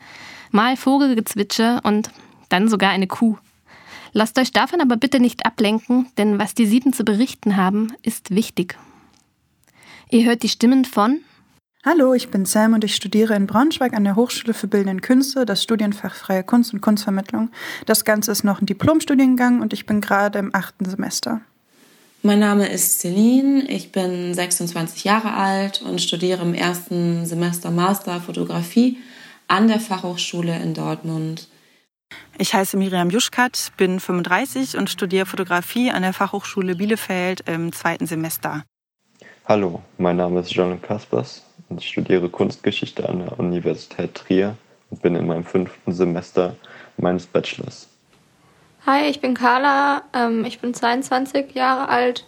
mal 0.50 0.78
Vogelgezwitscher 0.78 1.82
und 1.84 2.10
dann 2.48 2.68
sogar 2.68 2.90
eine 2.90 3.06
Kuh. 3.06 3.36
Lasst 4.12 4.38
euch 4.38 4.50
davon 4.50 4.80
aber 4.80 4.96
bitte 4.96 5.20
nicht 5.20 5.44
ablenken, 5.44 6.06
denn 6.16 6.38
was 6.38 6.54
die 6.54 6.66
sieben 6.66 6.94
zu 6.94 7.04
berichten 7.04 7.58
haben, 7.58 7.92
ist 8.02 8.34
wichtig. 8.34 8.78
Ihr 10.08 10.24
hört 10.24 10.42
die 10.42 10.48
Stimmen 10.48 10.86
von 10.86 11.20
Hallo, 11.82 12.12
ich 12.12 12.28
bin 12.28 12.44
Sam 12.44 12.74
und 12.74 12.84
ich 12.84 12.94
studiere 12.94 13.34
in 13.34 13.46
Braunschweig 13.46 13.94
an 13.94 14.04
der 14.04 14.14
Hochschule 14.14 14.52
für 14.52 14.66
Bildende 14.66 15.00
Künste, 15.00 15.46
das 15.46 15.62
Studienfach 15.62 16.14
Freie 16.14 16.44
Kunst 16.44 16.74
und 16.74 16.82
Kunstvermittlung. 16.82 17.50
Das 17.86 18.04
Ganze 18.04 18.32
ist 18.32 18.44
noch 18.44 18.60
ein 18.60 18.66
Diplomstudiengang 18.66 19.62
und 19.62 19.72
ich 19.72 19.86
bin 19.86 20.02
gerade 20.02 20.38
im 20.38 20.54
achten 20.54 20.84
Semester. 20.84 21.40
Mein 22.22 22.38
Name 22.38 22.68
ist 22.68 23.00
Celine, 23.00 23.62
ich 23.70 23.92
bin 23.92 24.34
26 24.34 25.04
Jahre 25.04 25.32
alt 25.32 25.80
und 25.80 26.02
studiere 26.02 26.42
im 26.42 26.52
ersten 26.52 27.24
Semester 27.24 27.70
Master 27.70 28.20
Fotografie 28.20 28.98
an 29.48 29.66
der 29.66 29.80
Fachhochschule 29.80 30.54
in 30.62 30.74
Dortmund. 30.74 31.48
Ich 32.36 32.52
heiße 32.52 32.76
Miriam 32.76 33.08
Juschkat, 33.08 33.72
bin 33.78 34.00
35 34.00 34.76
und 34.76 34.90
studiere 34.90 35.24
Fotografie 35.24 35.90
an 35.90 36.02
der 36.02 36.12
Fachhochschule 36.12 36.74
Bielefeld 36.74 37.48
im 37.48 37.72
zweiten 37.72 38.04
Semester. 38.04 38.64
Hallo, 39.46 39.80
mein 39.96 40.16
Name 40.18 40.40
ist 40.40 40.50
John 40.50 40.80
Kaspers 40.82 41.42
ich 41.78 41.88
studiere 41.88 42.28
Kunstgeschichte 42.28 43.08
an 43.08 43.20
der 43.20 43.38
Universität 43.38 44.14
Trier 44.14 44.56
und 44.90 45.02
bin 45.02 45.14
in 45.14 45.26
meinem 45.26 45.44
fünften 45.44 45.92
Semester 45.92 46.56
meines 46.96 47.26
Bachelors. 47.26 47.88
Hi, 48.86 49.08
ich 49.08 49.20
bin 49.20 49.34
Carla, 49.34 50.02
ähm, 50.14 50.44
ich 50.44 50.60
bin 50.60 50.72
22 50.72 51.54
Jahre 51.54 51.88
alt, 51.88 52.24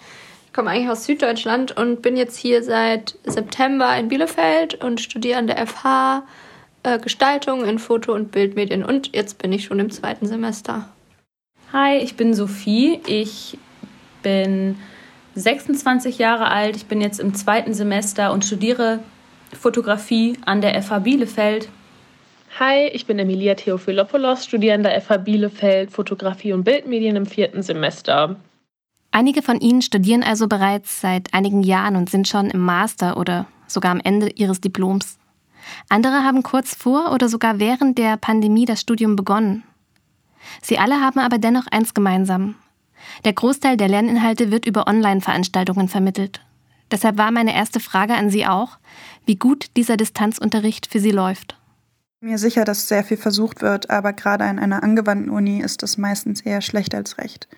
ich 0.47 0.53
komme 0.53 0.71
eigentlich 0.71 0.91
aus 0.91 1.07
Süddeutschland 1.07 1.77
und 1.77 2.03
bin 2.03 2.17
jetzt 2.17 2.37
hier 2.37 2.63
seit 2.63 3.17
September 3.25 3.97
in 3.97 4.09
Bielefeld 4.09 4.75
und 4.85 5.01
studiere 5.01 5.39
an 5.39 5.47
der 5.47 5.67
FH 5.67 6.25
äh, 6.83 6.99
Gestaltung 6.99 7.65
in 7.65 7.79
Foto- 7.79 8.13
und 8.13 8.33
Bildmedien. 8.33 8.85
Und 8.85 9.15
jetzt 9.15 9.39
bin 9.39 9.53
ich 9.53 9.65
schon 9.65 9.79
im 9.79 9.91
zweiten 9.91 10.27
Semester. 10.27 10.89
Hi, 11.73 11.97
ich 11.97 12.17
bin 12.17 12.35
Sophie, 12.35 13.01
ich 13.07 13.57
bin 14.23 14.77
26 15.35 16.19
Jahre 16.19 16.49
alt, 16.49 16.77
ich 16.77 16.87
bin 16.87 17.01
jetzt 17.01 17.19
im 17.19 17.35
zweiten 17.35 17.73
Semester 17.73 18.33
und 18.33 18.45
studiere 18.45 19.01
Fotografie 19.53 20.39
an 20.45 20.61
der 20.61 20.81
FH 20.83 21.01
Bielefeld. 21.01 21.69
Hi, 22.59 22.89
ich 22.89 23.07
bin 23.07 23.19
Emilia 23.19 23.55
Theophilopoulos, 23.55 24.45
studiere 24.45 24.75
an 24.75 24.83
der 24.83 25.01
FH 25.01 25.19
Bielefeld 25.19 25.91
Fotografie 25.91 26.53
und 26.53 26.65
Bildmedien 26.65 27.17
im 27.17 27.27
vierten 27.27 27.63
Semester. 27.63 28.37
Einige 29.11 29.43
von 29.43 29.61
Ihnen 29.61 29.83
studieren 29.83 30.23
also 30.23 30.49
bereits 30.49 31.01
seit 31.01 31.35
einigen 31.35 31.63
Jahren 31.63 31.97
und 31.97 32.09
sind 32.09 32.29
schon 32.29 32.51
im 32.51 32.61
Master 32.61 33.17
oder 33.19 33.47
sogar 33.67 33.91
am 33.91 34.01
Ende 34.03 34.31
ihres 34.31 34.61
Diploms. 34.61 35.19
Andere 35.89 36.25
haben 36.25 36.43
kurz 36.43 36.75
vor 36.75 37.13
oder 37.13 37.29
sogar 37.29 37.59
während 37.59 37.99
der 37.99 38.17
Pandemie 38.17 38.65
das 38.65 38.81
Studium 38.81 39.17
begonnen. 39.17 39.65
Sie 40.61 40.79
alle 40.79 41.01
haben 41.01 41.21
aber 41.21 41.39
dennoch 41.39 41.67
eins 41.71 41.95
gemeinsam. 41.95 42.57
Der 43.25 43.33
Großteil 43.33 43.77
der 43.77 43.89
Lerninhalte 43.89 44.51
wird 44.51 44.67
über 44.67 44.87
Online-Veranstaltungen 44.87 45.89
vermittelt. 45.89 46.41
Deshalb 46.91 47.17
war 47.17 47.31
meine 47.31 47.55
erste 47.55 47.81
Frage 47.81 48.15
an 48.15 48.31
Sie 48.31 48.47
auch, 48.47 48.79
wie 49.26 49.37
gut 49.37 49.76
dieser 49.76 49.97
Distanzunterricht 49.97 50.87
für 50.87 51.00
Sie 51.00 51.11
läuft. 51.11 51.59
Mir 52.21 52.38
sicher, 52.38 52.64
dass 52.64 52.87
sehr 52.87 53.02
viel 53.02 53.17
versucht 53.17 53.62
wird, 53.62 53.91
aber 53.91 54.12
gerade 54.12 54.45
an 54.45 54.61
einer 54.61 54.85
angewandten 54.85 55.29
Uni 55.29 55.61
ist 55.61 55.83
das 55.83 55.99
meistens 55.99 56.41
eher 56.41 56.61
schlecht 56.61 56.95
als 56.95 57.19
recht. 57.19 57.49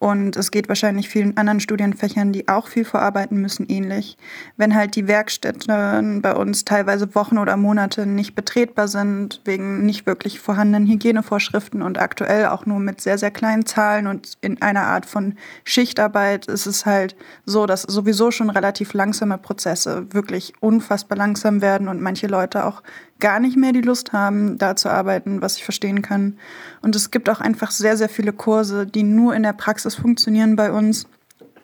Und 0.00 0.38
es 0.38 0.50
geht 0.50 0.70
wahrscheinlich 0.70 1.10
vielen 1.10 1.36
anderen 1.36 1.60
Studienfächern, 1.60 2.32
die 2.32 2.48
auch 2.48 2.68
viel 2.68 2.86
vorarbeiten 2.86 3.38
müssen, 3.38 3.66
ähnlich. 3.68 4.16
Wenn 4.56 4.74
halt 4.74 4.96
die 4.96 5.06
Werkstätten 5.06 6.22
bei 6.22 6.34
uns 6.34 6.64
teilweise 6.64 7.14
Wochen 7.14 7.36
oder 7.36 7.58
Monate 7.58 8.06
nicht 8.06 8.34
betretbar 8.34 8.88
sind, 8.88 9.42
wegen 9.44 9.84
nicht 9.84 10.06
wirklich 10.06 10.40
vorhandenen 10.40 10.88
Hygienevorschriften 10.88 11.82
und 11.82 11.98
aktuell 12.00 12.46
auch 12.46 12.64
nur 12.64 12.78
mit 12.78 13.02
sehr, 13.02 13.18
sehr 13.18 13.30
kleinen 13.30 13.66
Zahlen 13.66 14.06
und 14.06 14.38
in 14.40 14.62
einer 14.62 14.84
Art 14.84 15.04
von 15.04 15.34
Schichtarbeit, 15.64 16.46
ist 16.46 16.64
es 16.64 16.86
halt 16.86 17.14
so, 17.44 17.66
dass 17.66 17.82
sowieso 17.82 18.30
schon 18.30 18.48
relativ 18.48 18.94
langsame 18.94 19.36
Prozesse 19.36 20.06
wirklich 20.14 20.54
unfassbar 20.60 21.18
langsam 21.18 21.60
werden 21.60 21.88
und 21.88 22.00
manche 22.00 22.26
Leute 22.26 22.64
auch 22.64 22.82
gar 23.20 23.40
nicht 23.40 23.56
mehr 23.56 23.72
die 23.72 23.80
Lust 23.80 24.12
haben, 24.12 24.58
da 24.58 24.76
zu 24.76 24.88
arbeiten, 24.88 25.42
was 25.42 25.56
ich 25.56 25.64
verstehen 25.64 26.02
kann. 26.02 26.38
Und 26.82 26.96
es 26.96 27.10
gibt 27.10 27.28
auch 27.28 27.40
einfach 27.40 27.70
sehr, 27.70 27.96
sehr 27.96 28.08
viele 28.08 28.32
Kurse, 28.32 28.86
die 28.86 29.02
nur 29.02 29.34
in 29.34 29.42
der 29.42 29.52
Praxis 29.52 29.94
funktionieren 29.94 30.56
bei 30.56 30.72
uns, 30.72 31.06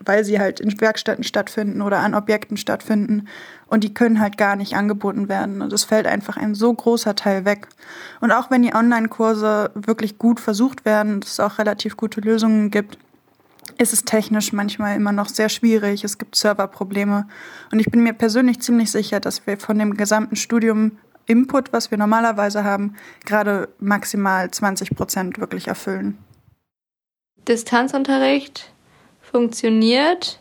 weil 0.00 0.25
sie 0.25 0.38
halt 0.38 0.60
in 0.60 0.80
Werkstätten 0.80 1.25
stattfinden 1.25 1.82
oder 1.82 1.98
an 1.98 2.14
Objekten 2.14 2.56
stattfinden. 2.56 3.26
Und 3.66 3.82
die 3.82 3.92
können 3.92 4.20
halt 4.20 4.38
gar 4.38 4.54
nicht 4.56 4.76
angeboten 4.76 5.28
werden. 5.28 5.62
Und 5.62 5.72
es 5.72 5.84
fällt 5.84 6.06
einfach 6.06 6.36
ein 6.36 6.54
so 6.54 6.72
großer 6.72 7.16
Teil 7.16 7.44
weg. 7.44 7.66
Und 8.20 8.30
auch 8.30 8.50
wenn 8.50 8.62
die 8.62 8.75
Online-Kurse 8.75 9.72
wirklich 9.75 10.18
gut 10.18 10.38
versucht 10.38 10.84
werden, 10.84 11.20
es 11.25 11.40
auch 11.40 11.58
relativ 11.58 11.96
gute 11.96 12.20
Lösungen 12.20 12.70
gibt, 12.70 12.98
ist 13.78 13.92
es 13.92 14.04
technisch 14.04 14.52
manchmal 14.52 14.96
immer 14.96 15.12
noch 15.12 15.28
sehr 15.28 15.48
schwierig. 15.48 16.04
Es 16.04 16.18
gibt 16.18 16.36
Serverprobleme. 16.36 17.26
Und 17.72 17.80
ich 17.80 17.90
bin 17.90 18.02
mir 18.02 18.12
persönlich 18.12 18.60
ziemlich 18.60 18.90
sicher, 18.90 19.20
dass 19.20 19.46
wir 19.46 19.58
von 19.58 19.78
dem 19.78 19.96
gesamten 19.96 20.36
Studium 20.36 20.92
Input, 21.26 21.73
was 21.73 21.90
wir 21.90 21.99
normalerweise 21.99 22.64
haben, 22.64 22.95
gerade 23.25 23.68
maximal 23.78 24.50
20 24.50 24.90
Prozent 24.97 25.38
wirklich 25.38 25.68
erfüllen. 25.68 26.18
Distanzunterricht 27.49 28.71
funktioniert 29.21 30.40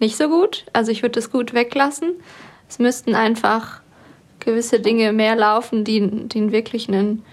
nicht 0.00 0.16
so 0.16 0.28
gut. 0.28 0.66
Also 0.72 0.92
ich 0.92 1.02
würde 1.02 1.20
das 1.20 1.30
gut 1.30 1.54
weglassen. 1.54 2.12
Es 2.68 2.78
müssten 2.78 3.14
einfach 3.14 3.80
gewisse 4.40 4.80
Dinge 4.80 5.12
mehr 5.12 5.36
laufen, 5.36 5.84
die, 5.84 6.28
die 6.28 6.52
wirklich 6.52 6.88
einen, 6.88 7.24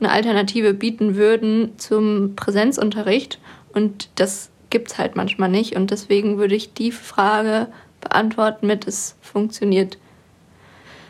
eine 0.00 0.10
Alternative 0.10 0.74
bieten 0.74 1.16
würden 1.16 1.78
zum 1.78 2.34
Präsenzunterricht. 2.36 3.38
Und 3.72 4.08
das 4.16 4.50
gibt 4.70 4.90
es 4.90 4.98
halt 4.98 5.16
manchmal 5.16 5.48
nicht. 5.48 5.76
Und 5.76 5.90
deswegen 5.90 6.38
würde 6.38 6.54
ich 6.54 6.74
die 6.74 6.92
Frage 6.92 7.68
beantworten 8.00 8.66
mit, 8.66 8.86
es 8.86 9.16
funktioniert 9.20 9.98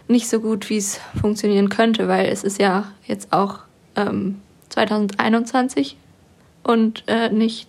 nicht 0.08 0.28
so 0.28 0.40
gut, 0.40 0.70
wie 0.70 0.78
es 0.78 1.00
funktionieren 1.20 1.68
könnte, 1.68 2.08
weil 2.08 2.26
es 2.26 2.44
ist 2.44 2.58
ja 2.58 2.92
jetzt 3.06 3.32
auch 3.32 3.60
ähm, 3.96 4.40
2021 4.70 5.96
und 6.62 7.04
äh, 7.06 7.30
nicht 7.30 7.68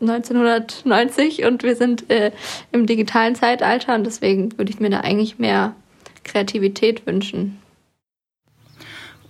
1990 0.00 1.44
und 1.44 1.62
wir 1.62 1.76
sind 1.76 2.10
äh, 2.10 2.32
im 2.72 2.86
digitalen 2.86 3.34
Zeitalter 3.34 3.94
und 3.94 4.04
deswegen 4.04 4.56
würde 4.58 4.70
ich 4.70 4.80
mir 4.80 4.90
da 4.90 5.00
eigentlich 5.00 5.38
mehr 5.38 5.74
Kreativität 6.24 7.06
wünschen. 7.06 7.58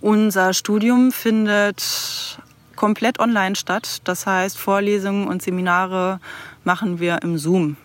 Unser 0.01 0.53
Studium 0.53 1.11
findet 1.11 2.37
komplett 2.75 3.19
online 3.19 3.55
statt. 3.55 4.01
Das 4.03 4.27
heißt, 4.27 4.57
Vorlesungen 4.57 5.27
und 5.27 5.41
Seminare 5.41 6.19
machen 6.63 6.99
wir 6.99 7.21
im 7.23 7.37
Zoom 7.37 7.77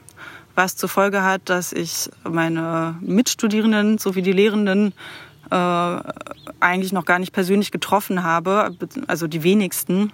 was 0.60 0.76
zur 0.76 0.90
Folge 0.90 1.22
hat, 1.22 1.48
dass 1.48 1.72
ich 1.72 2.10
meine 2.22 2.94
Mitstudierenden 3.00 3.96
sowie 3.96 4.20
die 4.20 4.32
Lehrenden 4.32 4.92
äh, 5.50 5.54
eigentlich 6.60 6.92
noch 6.92 7.06
gar 7.06 7.18
nicht 7.18 7.32
persönlich 7.32 7.70
getroffen 7.70 8.22
habe, 8.22 8.76
also 9.06 9.26
die 9.26 9.42
wenigsten. 9.42 10.12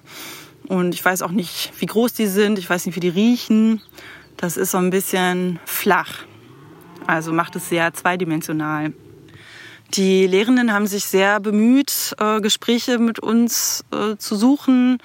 Und 0.69 0.95
ich 0.95 1.05
weiß 1.05 1.23
auch 1.23 1.33
nicht, 1.33 1.73
wie 1.81 1.87
groß 1.87 2.13
die 2.13 2.29
sind, 2.29 2.61
ich 2.61 2.71
weiß 2.71 2.87
nicht, 2.87 2.95
wie 2.95 3.01
die 3.01 3.09
riechen. 3.09 3.83
Das 4.37 4.57
ist 4.57 4.71
so 4.71 4.79
ein 4.79 4.91
bisschen 4.91 5.59
flach. 5.65 6.13
Also 7.09 7.33
macht 7.33 7.57
es 7.57 7.69
sehr 7.69 7.93
zweidimensional. 7.93 8.93
Die 9.95 10.29
Lehrenden 10.29 10.73
haben 10.73 10.87
sich 10.87 11.07
sehr 11.07 11.41
bemüht, 11.41 12.15
äh, 12.21 12.41
Gespräche 12.41 13.01
mit 13.01 13.19
uns 13.19 13.85
äh, 13.93 14.17
zu 14.17 14.37
suchen 14.37 14.99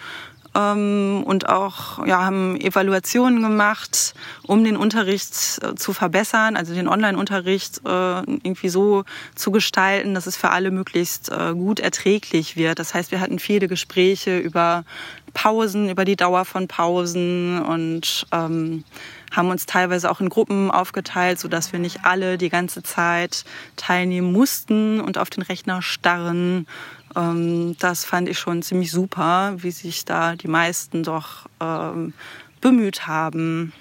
ähm, 0.55 1.23
und 1.25 1.47
auch 1.49 2.05
ja, 2.05 2.25
haben 2.25 2.59
Evaluationen 2.59 3.41
gemacht, 3.41 4.13
um 4.43 4.63
den 4.63 4.77
Unterricht 4.77 5.59
äh, 5.63 5.75
zu 5.75 5.93
verbessern, 5.93 6.57
also 6.57 6.73
den 6.73 6.87
Online-Unterricht 6.87 7.81
äh, 7.85 7.89
irgendwie 7.89 8.69
so 8.69 9.03
zu 9.35 9.51
gestalten, 9.51 10.13
dass 10.13 10.27
es 10.27 10.35
für 10.35 10.49
alle 10.49 10.71
möglichst 10.71 11.31
äh, 11.31 11.53
gut 11.53 11.79
erträglich 11.79 12.57
wird. 12.57 12.79
Das 12.79 12.93
heißt, 12.93 13.11
wir 13.11 13.21
hatten 13.21 13.39
viele 13.39 13.67
Gespräche 13.67 14.39
über 14.39 14.83
Pausen, 15.33 15.89
über 15.89 16.03
die 16.03 16.17
Dauer 16.17 16.43
von 16.43 16.67
Pausen 16.67 17.61
und 17.61 18.27
ähm, 18.33 18.83
haben 19.31 19.49
uns 19.49 19.65
teilweise 19.65 20.11
auch 20.11 20.19
in 20.19 20.27
Gruppen 20.27 20.71
aufgeteilt, 20.71 21.39
sodass 21.39 21.71
wir 21.71 21.79
nicht 21.79 22.03
alle 22.03 22.37
die 22.37 22.49
ganze 22.49 22.83
Zeit 22.83 23.45
teilnehmen 23.77 24.31
mussten 24.31 24.99
und 24.99 25.17
auf 25.17 25.29
den 25.29 25.43
Rechner 25.43 25.81
starren, 25.81 26.67
das 27.13 28.05
fand 28.05 28.29
ich 28.29 28.39
schon 28.39 28.61
ziemlich 28.61 28.91
super, 28.91 29.55
wie 29.57 29.71
sich 29.71 30.05
da 30.05 30.35
die 30.35 30.47
meisten 30.47 31.03
doch 31.03 31.47
ähm, 31.59 32.13
bemüht 32.61 33.07
haben. 33.07 33.73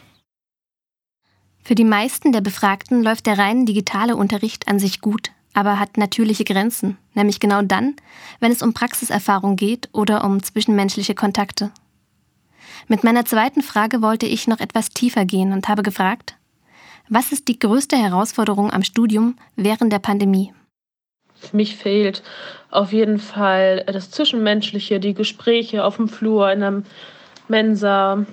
Für 1.62 1.74
die 1.74 1.84
meisten 1.84 2.32
der 2.32 2.40
Befragten 2.40 3.02
läuft 3.02 3.26
der 3.26 3.38
rein 3.38 3.66
digitale 3.66 4.16
Unterricht 4.16 4.66
an 4.66 4.78
sich 4.78 5.00
gut, 5.00 5.30
aber 5.52 5.78
hat 5.78 5.98
natürliche 5.98 6.44
Grenzen, 6.44 6.96
nämlich 7.14 7.38
genau 7.38 7.62
dann, 7.62 7.94
wenn 8.40 8.50
es 8.50 8.62
um 8.62 8.72
Praxiserfahrung 8.72 9.56
geht 9.56 9.88
oder 9.92 10.24
um 10.24 10.42
zwischenmenschliche 10.42 11.14
Kontakte. 11.14 11.70
Mit 12.88 13.04
meiner 13.04 13.24
zweiten 13.24 13.62
Frage 13.62 14.02
wollte 14.02 14.26
ich 14.26 14.48
noch 14.48 14.60
etwas 14.60 14.88
tiefer 14.88 15.24
gehen 15.24 15.52
und 15.52 15.68
habe 15.68 15.82
gefragt, 15.82 16.36
was 17.08 17.32
ist 17.32 17.48
die 17.48 17.58
größte 17.58 17.96
Herausforderung 17.96 18.72
am 18.72 18.82
Studium 18.82 19.36
während 19.56 19.92
der 19.92 19.98
Pandemie? 19.98 20.52
Mich 21.52 21.76
fehlt 21.76 22.22
auf 22.70 22.92
jeden 22.92 23.18
Fall 23.18 23.84
das 23.86 24.10
Zwischenmenschliche, 24.10 25.00
die 25.00 25.14
Gespräche 25.14 25.84
auf 25.84 25.96
dem 25.96 26.08
Flur, 26.08 26.50
in 26.50 26.62
einem 26.62 26.84
Mensa 27.48 28.24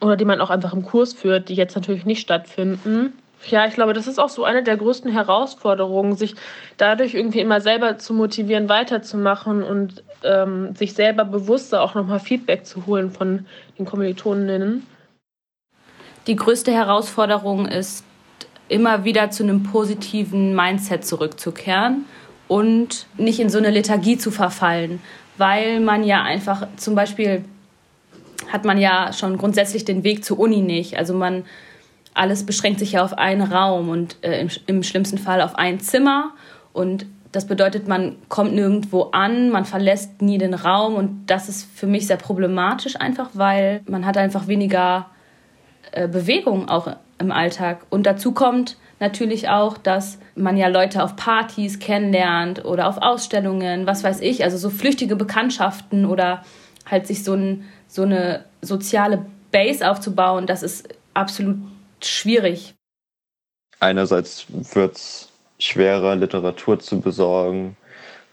oder 0.00 0.16
die 0.16 0.24
man 0.24 0.40
auch 0.40 0.50
einfach 0.50 0.72
im 0.72 0.84
Kurs 0.84 1.12
führt, 1.12 1.48
die 1.48 1.54
jetzt 1.54 1.74
natürlich 1.74 2.04
nicht 2.04 2.20
stattfinden. 2.20 3.12
Ja, 3.46 3.66
ich 3.66 3.74
glaube, 3.74 3.92
das 3.92 4.06
ist 4.06 4.18
auch 4.18 4.28
so 4.28 4.44
eine 4.44 4.62
der 4.62 4.76
größten 4.76 5.10
Herausforderungen, 5.12 6.16
sich 6.16 6.34
dadurch 6.76 7.14
irgendwie 7.14 7.40
immer 7.40 7.60
selber 7.60 7.96
zu 7.98 8.12
motivieren, 8.12 8.68
weiterzumachen 8.68 9.62
und 9.62 10.02
ähm, 10.24 10.74
sich 10.74 10.94
selber 10.94 11.24
bewusster 11.24 11.82
auch 11.82 11.94
nochmal 11.94 12.20
Feedback 12.20 12.66
zu 12.66 12.86
holen 12.86 13.10
von 13.10 13.46
den 13.78 13.86
Kommilitoninnen. 13.86 14.86
Die 16.26 16.36
größte 16.36 16.72
Herausforderung 16.72 17.66
ist, 17.66 18.04
immer 18.68 19.04
wieder 19.04 19.30
zu 19.30 19.42
einem 19.42 19.62
positiven 19.62 20.54
Mindset 20.54 21.04
zurückzukehren 21.04 22.04
und 22.48 23.06
nicht 23.16 23.40
in 23.40 23.50
so 23.50 23.58
eine 23.58 23.70
Lethargie 23.70 24.18
zu 24.18 24.30
verfallen, 24.30 25.00
weil 25.36 25.80
man 25.80 26.04
ja 26.04 26.22
einfach 26.22 26.66
zum 26.76 26.94
Beispiel 26.94 27.44
hat 28.52 28.64
man 28.64 28.78
ja 28.78 29.12
schon 29.12 29.36
grundsätzlich 29.36 29.84
den 29.84 30.04
Weg 30.04 30.24
zur 30.24 30.38
Uni 30.38 30.62
nicht. 30.62 30.96
Also 30.96 31.12
man 31.12 31.44
alles 32.14 32.46
beschränkt 32.46 32.78
sich 32.78 32.92
ja 32.92 33.04
auf 33.04 33.16
einen 33.16 33.42
Raum 33.42 33.88
und 33.88 34.16
äh, 34.22 34.40
im, 34.40 34.48
im 34.66 34.82
schlimmsten 34.82 35.18
Fall 35.18 35.40
auf 35.40 35.54
ein 35.56 35.80
Zimmer 35.80 36.32
und 36.72 37.06
das 37.32 37.46
bedeutet, 37.46 37.88
man 37.88 38.16
kommt 38.28 38.54
nirgendwo 38.54 39.02
an, 39.12 39.50
man 39.50 39.66
verlässt 39.66 40.22
nie 40.22 40.38
den 40.38 40.54
Raum 40.54 40.94
und 40.94 41.26
das 41.26 41.48
ist 41.48 41.68
für 41.74 41.86
mich 41.86 42.06
sehr 42.06 42.16
problematisch 42.16 42.96
einfach, 42.96 43.30
weil 43.34 43.82
man 43.86 44.06
hat 44.06 44.16
einfach 44.16 44.46
weniger 44.46 45.06
Bewegung 45.92 46.68
auch 46.68 46.88
im 47.18 47.32
Alltag. 47.32 47.86
Und 47.90 48.04
dazu 48.04 48.32
kommt, 48.32 48.76
natürlich 49.00 49.48
auch, 49.48 49.78
dass 49.78 50.18
man 50.34 50.56
ja 50.56 50.68
Leute 50.68 51.02
auf 51.02 51.16
Partys 51.16 51.78
kennenlernt 51.78 52.64
oder 52.64 52.88
auf 52.88 52.98
Ausstellungen, 52.98 53.86
was 53.86 54.04
weiß 54.04 54.20
ich, 54.20 54.44
also 54.44 54.56
so 54.56 54.70
flüchtige 54.70 55.16
Bekanntschaften 55.16 56.04
oder 56.04 56.42
halt 56.86 57.06
sich 57.06 57.24
so, 57.24 57.34
ein, 57.34 57.64
so 57.86 58.02
eine 58.02 58.44
soziale 58.62 59.24
Base 59.50 59.88
aufzubauen, 59.88 60.46
das 60.46 60.62
ist 60.62 60.88
absolut 61.14 61.58
schwierig. 62.00 62.74
Einerseits 63.80 64.46
wird 64.74 64.96
es 64.96 65.28
schwerer, 65.58 66.16
Literatur 66.16 66.80
zu 66.80 67.00
besorgen. 67.00 67.76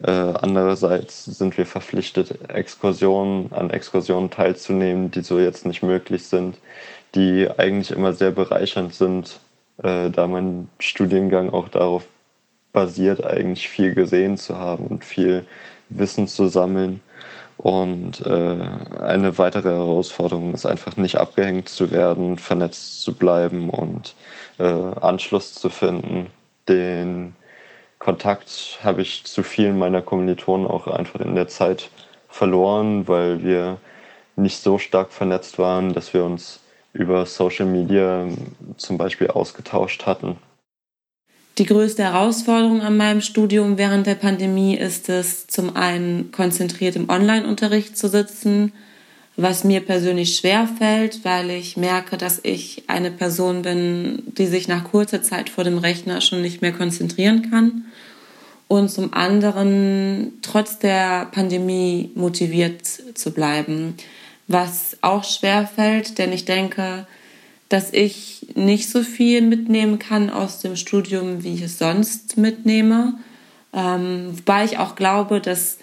Äh, 0.04 0.12
andererseits 0.12 1.26
sind 1.26 1.58
wir 1.58 1.66
verpflichtet, 1.66 2.50
Exkursionen, 2.50 3.54
an 3.54 3.70
Exkursionen 3.70 4.30
teilzunehmen, 4.30 5.12
die 5.12 5.22
so 5.22 5.40
jetzt 5.40 5.66
nicht 5.66 5.84
möglich 5.84 6.26
sind, 6.26 6.58
die 7.16 7.50
eigentlich 7.58 7.92
immer 7.92 8.14
sehr 8.14 8.32
bereichernd 8.32 8.94
sind 8.94 9.40
äh, 9.84 10.10
da 10.10 10.28
mein 10.28 10.70
Studiengang 10.80 11.52
auch 11.52 11.70
darauf 11.70 12.06
basiert, 12.74 13.26
eigentlich 13.26 13.70
viel 13.70 13.94
gesehen 13.94 14.38
zu 14.38 14.58
haben 14.58 14.88
und 14.88 15.06
viel 15.06 15.46
Wissen 15.90 16.28
zu 16.28 16.48
sammeln. 16.48 17.02
Und 17.58 18.26
äh, 18.26 18.58
eine 19.02 19.38
weitere 19.38 19.70
Herausforderung 19.70 20.54
ist 20.54 20.66
einfach 20.66 20.98
nicht 20.98 21.18
abgehängt 21.18 21.70
zu 21.70 21.92
werden, 21.92 22.38
vernetzt 22.38 23.02
zu 23.02 23.14
bleiben 23.14 23.70
und 23.70 24.14
äh, 24.60 24.64
Anschluss 24.64 25.54
zu 25.56 25.70
finden. 25.70 26.28
Den 26.68 27.36
Kontakt 28.00 28.80
habe 28.84 29.02
ich 29.02 29.24
zu 29.24 29.42
vielen 29.42 29.80
meiner 29.80 30.02
Kommilitonen 30.02 30.68
auch 30.68 30.88
einfach 30.88 31.22
in 31.22 31.36
der 31.36 31.48
Zeit 31.48 31.90
verloren, 32.28 33.08
weil 33.08 33.44
wir 33.44 33.78
nicht 34.36 34.62
so 34.62 34.78
stark 34.78 35.14
vernetzt 35.14 35.58
waren, 35.58 35.94
dass 35.94 36.14
wir 36.14 36.26
uns 36.26 36.60
über 36.96 37.26
Social 37.26 37.66
Media 37.66 38.28
zum 38.78 38.98
Beispiel 38.98 39.28
ausgetauscht 39.28 40.06
hatten. 40.06 40.38
Die 41.58 41.66
größte 41.66 42.04
Herausforderung 42.04 42.82
an 42.82 42.98
meinem 42.98 43.22
Studium 43.22 43.78
während 43.78 44.08
der 44.08 44.16
Pandemie 44.16 44.76
ist 44.76 45.08
es, 45.08 45.48
zum 45.48 45.76
einen 45.76 46.32
konzentriert 46.32 46.96
im 46.96 47.10
Online-Unterricht 47.10 47.98
zu 47.98 48.10
sitzen, 48.10 48.74
was 49.38 49.64
mir 49.64 49.82
persönlich 49.82 50.38
schwer 50.38 50.68
fällt, 50.68 51.24
weil 51.24 51.50
ich 51.50 51.76
merke, 51.78 52.18
dass 52.18 52.40
ich 52.44 52.84
eine 52.88 53.12
Person 53.12 53.62
bin, 53.62 54.24
die 54.38 54.48
sich 54.48 54.68
nach 54.68 54.86
kurzer 54.86 55.22
Zeit 55.22 55.50
vor 55.50 55.64
dem 55.64 55.78
Rechner 55.78 56.22
schon 56.22 56.42
nicht 56.42 56.62
mehr 56.62 56.74
konzentrieren 56.74 57.50
kann. 57.50 57.86
und 58.68 58.90
zum 58.90 59.14
anderen 59.14 60.34
trotz 60.42 60.80
der 60.80 61.26
Pandemie 61.26 62.10
motiviert 62.16 62.88
zu 63.14 63.32
bleiben, 63.32 63.96
was 64.48 64.98
auch 65.02 65.24
schwer 65.24 65.68
fällt, 65.68 66.18
denn 66.18 66.32
ich 66.32 66.46
denke, 66.46 67.08
dass 67.70 67.92
ich 67.92 68.48
nicht 68.56 68.90
so 68.90 69.02
viel 69.02 69.42
mitnehmen 69.42 69.98
kann 70.00 70.30
aus 70.30 70.60
dem 70.60 70.76
Studium, 70.76 71.44
wie 71.44 71.56
ich 71.56 71.62
es 71.62 71.80
sonst 71.80 72.38
mitnehme. 72.38 73.16
Ähm, 73.74 74.38
wobei 74.38 74.66
ich 74.66 74.78
auch 74.78 74.96
glaube, 74.96 75.42
dass 75.42 75.80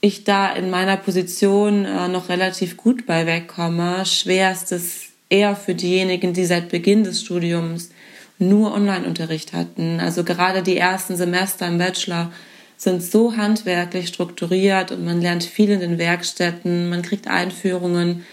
ich 0.00 0.24
da 0.24 0.52
in 0.52 0.70
meiner 0.70 0.96
Position 0.96 1.84
äh, 1.84 2.08
noch 2.08 2.28
relativ 2.28 2.76
gut 2.76 3.06
bei 3.06 3.26
wegkomme. 3.26 4.04
Schwer 4.04 4.52
ist 4.52 4.72
es 4.72 5.06
eher 5.28 5.56
für 5.56 5.74
diejenigen, 5.74 6.32
die 6.32 6.44
seit 6.44 6.68
Beginn 6.68 7.04
des 7.04 7.22
Studiums 7.22 7.90
nur 8.38 8.74
Online-Unterricht 8.74 9.52
hatten. 9.52 9.98
Also 10.00 10.24
gerade 10.24 10.62
die 10.62 10.76
ersten 10.76 11.16
Semester 11.16 11.66
im 11.66 11.78
Bachelor 11.78 12.32
sind 12.76 13.02
so 13.02 13.36
handwerklich 13.36 14.08
strukturiert 14.08 14.92
und 14.92 15.04
man 15.04 15.20
lernt 15.20 15.44
viel 15.44 15.70
in 15.70 15.80
den 15.80 15.98
Werkstätten, 15.98 16.88
man 16.88 17.02
kriegt 17.02 17.26
Einführungen 17.28 18.24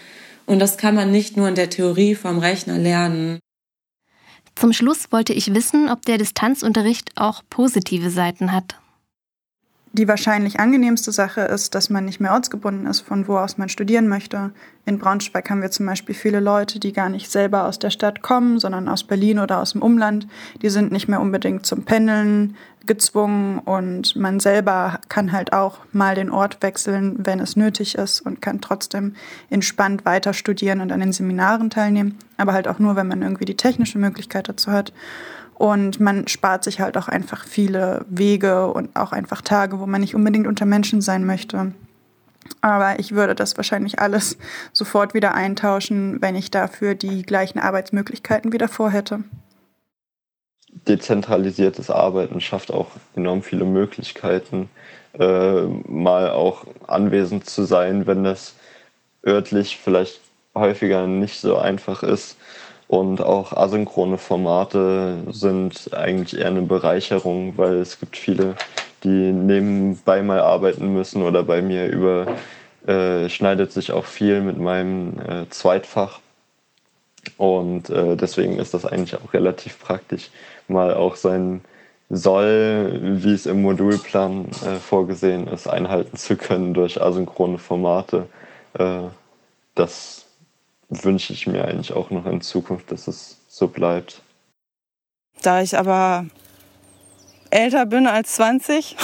und 0.46 0.58
das 0.58 0.76
kann 0.76 0.94
man 0.94 1.10
nicht 1.10 1.36
nur 1.36 1.48
in 1.48 1.54
der 1.54 1.70
Theorie 1.70 2.14
vom 2.14 2.38
Rechner 2.38 2.78
lernen. 2.78 3.38
Zum 4.54 4.72
Schluss 4.72 5.10
wollte 5.10 5.32
ich 5.32 5.52
wissen, 5.52 5.88
ob 5.88 6.02
der 6.02 6.18
Distanzunterricht 6.18 7.12
auch 7.16 7.42
positive 7.50 8.10
Seiten 8.10 8.52
hat. 8.52 8.76
Die 9.96 10.08
wahrscheinlich 10.08 10.58
angenehmste 10.58 11.12
Sache 11.12 11.42
ist, 11.42 11.76
dass 11.76 11.88
man 11.88 12.04
nicht 12.04 12.18
mehr 12.18 12.32
ortsgebunden 12.32 12.86
ist, 12.86 13.02
von 13.02 13.28
wo 13.28 13.36
aus 13.36 13.58
man 13.58 13.68
studieren 13.68 14.08
möchte. 14.08 14.50
In 14.86 14.98
Braunschweig 14.98 15.48
haben 15.48 15.62
wir 15.62 15.70
zum 15.70 15.86
Beispiel 15.86 16.16
viele 16.16 16.40
Leute, 16.40 16.80
die 16.80 16.92
gar 16.92 17.08
nicht 17.08 17.30
selber 17.30 17.64
aus 17.64 17.78
der 17.78 17.90
Stadt 17.90 18.20
kommen, 18.20 18.58
sondern 18.58 18.88
aus 18.88 19.04
Berlin 19.04 19.38
oder 19.38 19.60
aus 19.60 19.70
dem 19.70 19.82
Umland. 19.82 20.26
Die 20.62 20.68
sind 20.68 20.90
nicht 20.90 21.06
mehr 21.06 21.20
unbedingt 21.20 21.64
zum 21.64 21.84
Pendeln 21.84 22.56
gezwungen 22.86 23.60
und 23.60 24.16
man 24.16 24.40
selber 24.40 24.98
kann 25.08 25.30
halt 25.30 25.52
auch 25.52 25.78
mal 25.92 26.16
den 26.16 26.30
Ort 26.30 26.60
wechseln, 26.60 27.14
wenn 27.24 27.38
es 27.38 27.54
nötig 27.54 27.94
ist 27.94 28.20
und 28.20 28.42
kann 28.42 28.60
trotzdem 28.60 29.14
entspannt 29.48 30.04
weiter 30.04 30.32
studieren 30.32 30.80
und 30.80 30.90
an 30.90 30.98
den 30.98 31.12
Seminaren 31.12 31.70
teilnehmen, 31.70 32.18
aber 32.36 32.52
halt 32.52 32.66
auch 32.66 32.80
nur, 32.80 32.96
wenn 32.96 33.06
man 33.06 33.22
irgendwie 33.22 33.44
die 33.44 33.56
technische 33.56 34.00
Möglichkeit 34.00 34.48
dazu 34.48 34.72
hat. 34.72 34.92
Und 35.54 36.00
man 36.00 36.26
spart 36.26 36.64
sich 36.64 36.80
halt 36.80 36.96
auch 36.96 37.08
einfach 37.08 37.44
viele 37.44 38.04
Wege 38.08 38.66
und 38.66 38.96
auch 38.96 39.12
einfach 39.12 39.40
Tage, 39.40 39.78
wo 39.78 39.86
man 39.86 40.00
nicht 40.00 40.14
unbedingt 40.14 40.46
unter 40.46 40.66
Menschen 40.66 41.00
sein 41.00 41.24
möchte. 41.24 41.72
Aber 42.60 42.98
ich 42.98 43.12
würde 43.12 43.34
das 43.34 43.56
wahrscheinlich 43.56 43.98
alles 43.98 44.36
sofort 44.72 45.14
wieder 45.14 45.34
eintauschen, 45.34 46.20
wenn 46.20 46.34
ich 46.34 46.50
dafür 46.50 46.94
die 46.94 47.22
gleichen 47.22 47.58
Arbeitsmöglichkeiten 47.58 48.52
wie 48.52 48.58
davor 48.58 48.90
hätte. 48.90 49.24
Dezentralisiertes 50.88 51.88
Arbeiten 51.88 52.40
schafft 52.40 52.70
auch 52.70 52.88
enorm 53.14 53.42
viele 53.42 53.64
Möglichkeiten, 53.64 54.68
äh, 55.18 55.62
mal 55.88 56.30
auch 56.30 56.66
anwesend 56.86 57.48
zu 57.48 57.64
sein, 57.64 58.06
wenn 58.06 58.24
das 58.24 58.54
örtlich 59.24 59.78
vielleicht 59.78 60.20
häufiger 60.54 61.06
nicht 61.06 61.40
so 61.40 61.56
einfach 61.56 62.02
ist. 62.02 62.36
Und 62.86 63.22
auch 63.22 63.52
asynchrone 63.52 64.18
Formate 64.18 65.18
sind 65.30 65.94
eigentlich 65.94 66.40
eher 66.40 66.48
eine 66.48 66.62
Bereicherung, 66.62 67.56
weil 67.56 67.76
es 67.76 67.98
gibt 67.98 68.16
viele, 68.16 68.56
die 69.04 69.08
nebenbei 69.08 70.22
mal 70.22 70.40
arbeiten 70.40 70.92
müssen 70.92 71.22
oder 71.22 71.42
bei 71.44 71.62
mir 71.62 71.86
überschneidet 72.86 73.70
äh, 73.70 73.72
sich 73.72 73.92
auch 73.92 74.04
viel 74.04 74.40
mit 74.42 74.58
meinem 74.58 75.18
äh, 75.20 75.48
Zweitfach. 75.50 76.20
Und 77.38 77.88
äh, 77.88 78.16
deswegen 78.16 78.58
ist 78.58 78.74
das 78.74 78.84
eigentlich 78.84 79.16
auch 79.16 79.32
relativ 79.32 79.80
praktisch, 79.80 80.30
mal 80.68 80.94
auch 80.94 81.16
sein 81.16 81.62
Soll, 82.10 83.00
wie 83.02 83.32
es 83.32 83.46
im 83.46 83.62
Modulplan 83.62 84.50
äh, 84.66 84.76
vorgesehen 84.78 85.48
ist, 85.48 85.66
einhalten 85.66 86.18
zu 86.18 86.36
können 86.36 86.74
durch 86.74 87.00
asynchrone 87.00 87.58
Formate. 87.58 88.26
Äh, 88.78 89.04
das 89.74 90.23
wünsche 91.02 91.32
ich 91.32 91.46
mir 91.46 91.64
eigentlich 91.64 91.92
auch 91.92 92.10
noch 92.10 92.26
in 92.26 92.40
Zukunft, 92.40 92.92
dass 92.92 93.08
es 93.08 93.38
so 93.48 93.68
bleibt. 93.68 94.22
Da 95.42 95.62
ich 95.62 95.76
aber 95.76 96.26
älter 97.50 97.86
bin 97.86 98.06
als 98.06 98.34
20, 98.34 98.96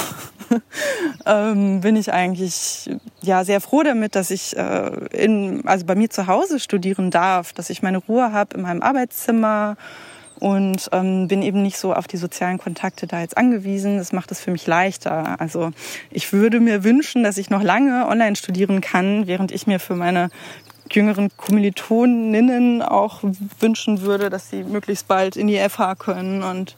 ähm, 1.27 1.81
bin 1.81 1.97
ich 1.97 2.13
eigentlich 2.13 2.91
ja 3.23 3.45
sehr 3.45 3.61
froh 3.61 3.83
damit, 3.83 4.15
dass 4.15 4.31
ich 4.31 4.57
äh, 4.57 5.07
in, 5.13 5.67
also 5.67 5.87
bei 5.87 5.95
mir 5.95 6.11
zu 6.11 6.27
Hause 6.27 6.61
studieren 6.61 7.11
darf, 7.11 7.53
dass 7.53 7.71
ich 7.71 7.83
meine 7.83 7.99
Ruhe 7.99 8.33
habe 8.33 8.57
in 8.57 8.63
meinem 8.63 8.83
Arbeitszimmer 8.83 9.77
und 10.41 10.89
ähm, 10.93 11.29
bin 11.29 11.43
eben 11.43 11.63
nicht 11.63 11.77
so 11.77 11.95
auf 11.95 12.09
die 12.09 12.17
sozialen 12.17 12.59
Kontakte 12.59 13.07
da 13.07 13.21
jetzt 13.21 13.37
angewiesen. 13.37 13.99
Das 13.99 14.13
macht 14.13 14.33
es 14.33 14.41
für 14.41 14.51
mich 14.51 14.67
leichter. 14.67 15.39
Also 15.39 15.71
ich 16.11 16.33
würde 16.33 16.61
mir 16.61 16.83
wünschen, 16.83 17.23
dass 17.23 17.37
ich 17.37 17.51
noch 17.51 17.63
lange 17.63 18.09
online 18.09 18.37
studieren 18.37 18.81
kann, 18.81 19.27
während 19.27 19.53
ich 19.53 19.67
mir 19.67 19.79
für 19.79 19.95
meine 19.95 20.31
jüngeren 20.91 21.31
Kommilitoninnen 21.37 22.83
auch 22.83 23.21
wünschen 23.59 24.03
würde, 24.03 24.31
dass 24.31 24.51
sie 24.51 24.65
möglichst 24.65 25.09
bald 25.09 25.37
in 25.37 25.47
die 25.47 25.59
FH 25.59 25.95
können 25.97 26.43
und 26.43 26.77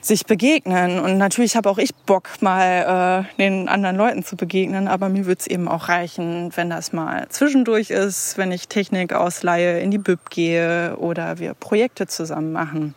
sich 0.00 0.26
begegnen. 0.26 0.98
Und 0.98 1.18
natürlich 1.18 1.56
habe 1.56 1.70
auch 1.70 1.78
ich 1.78 1.94
Bock, 2.06 2.28
mal 2.40 3.26
äh, 3.36 3.36
den 3.38 3.68
anderen 3.68 3.96
Leuten 3.96 4.24
zu 4.24 4.36
begegnen, 4.36 4.88
aber 4.88 5.08
mir 5.08 5.26
würde 5.26 5.40
es 5.40 5.46
eben 5.46 5.68
auch 5.68 5.88
reichen, 5.88 6.52
wenn 6.54 6.70
das 6.70 6.92
mal 6.92 7.26
zwischendurch 7.30 7.90
ist, 7.90 8.36
wenn 8.36 8.52
ich 8.52 8.68
Technik 8.68 9.12
ausleihe, 9.12 9.80
in 9.80 9.90
die 9.90 9.98
Bib 9.98 10.30
gehe 10.30 10.96
oder 10.98 11.38
wir 11.38 11.54
Projekte 11.54 12.06
zusammen 12.06 12.52
machen. 12.52 12.94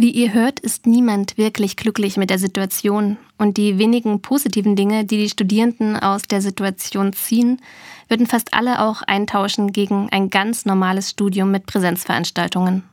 Wie 0.00 0.12
ihr 0.12 0.32
hört, 0.32 0.60
ist 0.60 0.86
niemand 0.86 1.36
wirklich 1.38 1.76
glücklich 1.76 2.16
mit 2.16 2.30
der 2.30 2.38
Situation 2.38 3.16
und 3.36 3.56
die 3.56 3.78
wenigen 3.78 4.22
positiven 4.22 4.76
Dinge, 4.76 5.04
die 5.04 5.18
die 5.18 5.28
Studierenden 5.28 5.96
aus 5.96 6.22
der 6.22 6.40
Situation 6.40 7.12
ziehen, 7.12 7.60
würden 8.08 8.26
fast 8.26 8.54
alle 8.54 8.82
auch 8.82 9.02
eintauschen 9.02 9.72
gegen 9.72 10.08
ein 10.10 10.30
ganz 10.30 10.64
normales 10.64 11.10
Studium 11.10 11.50
mit 11.50 11.66
Präsenzveranstaltungen. 11.66 12.84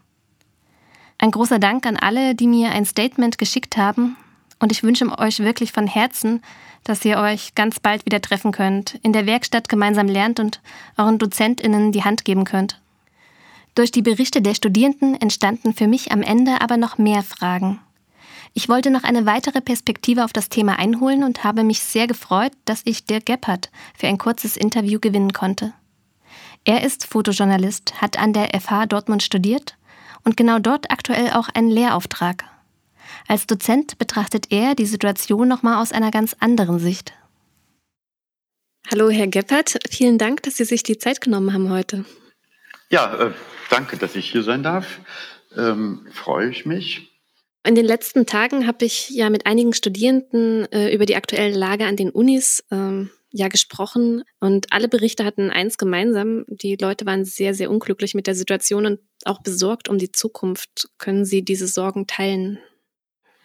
Ein 1.17 1.32
großer 1.32 1.60
Dank 1.60 1.86
an 1.86 1.97
alle, 1.97 2.36
die 2.36 2.47
mir 2.47 2.71
ein 2.71 2.86
Statement 2.86 3.38
geschickt 3.38 3.78
haben 3.78 4.17
und 4.60 4.71
ich 4.71 4.84
wünsche 4.84 5.17
euch 5.17 5.39
wirklich 5.39 5.71
von 5.71 5.88
Herzen, 5.88 6.41
dass 6.84 7.04
ihr 7.04 7.17
euch 7.17 7.56
ganz 7.56 7.80
bald 7.80 8.06
wieder 8.06 8.21
treffen 8.21 8.51
könnt, 8.51 8.95
in 9.01 9.13
der 9.13 9.25
Werkstatt 9.25 9.69
gemeinsam 9.69 10.08
lernt 10.08 10.39
und 10.39 10.62
euren 10.97 11.17
Dozentinnen 11.17 11.91
die 11.91 12.04
Hand 12.04 12.25
geben 12.25 12.43
könnt. 12.43 12.80
Durch 13.73 13.91
die 13.91 14.01
Berichte 14.01 14.41
der 14.41 14.54
Studierenden 14.54 15.19
entstanden 15.19 15.73
für 15.73 15.88
mich 15.88 16.12
am 16.12 16.21
Ende 16.21 16.62
aber 16.62 16.78
noch 16.78 16.97
mehr 16.97 17.23
Fragen. 17.23 17.80
Ich 18.58 18.70
wollte 18.70 18.89
noch 18.89 19.04
eine 19.04 19.26
weitere 19.26 19.60
Perspektive 19.60 20.24
auf 20.24 20.32
das 20.32 20.48
Thema 20.48 20.80
einholen 20.80 21.26
und 21.26 21.44
habe 21.44 21.65
mich 21.65 21.82
sehr 21.82 22.08
gefreut, 22.08 22.54
dass 22.63 22.84
ich 22.86 23.04
Dirk 23.04 23.26
Gebhardt 23.26 23.70
für 23.94 24.08
ein 24.08 24.18
kurzes 24.18 24.56
Interview 24.56 25.02
gewinnen 25.02 25.34
konnte. 25.34 25.74
Er 26.63 26.86
ist 26.86 27.06
Fotojournalist, 27.06 28.02
hat 28.02 28.18
an 28.18 28.32
der 28.32 28.58
FH 28.58 28.86
Dortmund 28.86 29.24
studiert 29.24 29.76
und 30.24 30.38
genau 30.38 30.60
dort 30.60 30.89
aktuell 30.89 31.32
auch 31.32 31.50
einen 31.50 31.70
Lehrauftrag. 31.70 32.46
Als 33.28 33.46
Dozent 33.46 33.98
betrachtet 33.98 34.54
er 34.54 34.74
die 34.74 34.86
Situation 34.86 35.50
nochmal 35.50 35.82
aus 35.82 35.91
einer 35.91 36.10
ganz 36.10 36.34
anderen 36.39 36.80
Sicht. 36.80 37.12
Hallo, 38.89 39.10
Herr 39.10 39.28
Gebhardt. 39.28 39.80
Vielen 39.89 40.18
Dank, 40.18 40.44
dass 40.44 40.56
Sie 40.56 40.65
sich 40.65 40.82
die 40.82 40.98
Zeit 40.98 41.20
genommen 41.20 41.52
haben 41.52 41.70
heute. 41.72 42.06
Ja, 42.89 43.15
äh, 43.15 43.32
danke, 43.70 43.98
dass 43.98 44.15
ich 44.15 44.32
hier 44.32 44.44
sein 44.44 44.63
darf. 44.63 45.02
Ähm, 45.58 46.08
freue 46.13 46.50
ich 46.50 46.65
mich. 46.65 47.12
In 47.65 47.73
den 47.73 47.86
letzten 47.86 48.28
Tagen 48.28 48.67
habe 48.67 48.86
ich 48.86 49.10
ja 49.10 49.32
mit 49.32 49.47
einigen 49.47 49.73
Studierenden 49.73 50.71
äh, 50.71 50.93
über 50.93 51.08
die 51.08 51.15
aktuelle 51.15 51.58
Lage 51.58 51.86
an 51.86 51.95
den 51.95 52.12
Unis 52.12 52.63
ähm, 52.69 53.10
ja 53.32 53.47
gesprochen 53.47 54.23
und 54.39 54.67
alle 54.71 54.88
Berichte 54.88 55.25
hatten 55.25 55.49
eins 55.49 55.80
gemeinsam. 55.80 56.45
Die 56.47 56.78
Leute 56.80 57.08
waren 57.08 57.25
sehr, 57.25 57.56
sehr 57.56 57.71
unglücklich 57.71 58.13
mit 58.13 58.28
der 58.28 58.36
Situation 58.36 58.86
und 58.86 58.99
auch 59.25 59.41
besorgt 59.41 59.89
um 59.89 59.97
die 59.97 60.12
Zukunft. 60.12 60.89
Können 60.99 61.25
Sie 61.25 61.43
diese 61.43 61.65
Sorgen 61.65 62.06
teilen? 62.06 62.60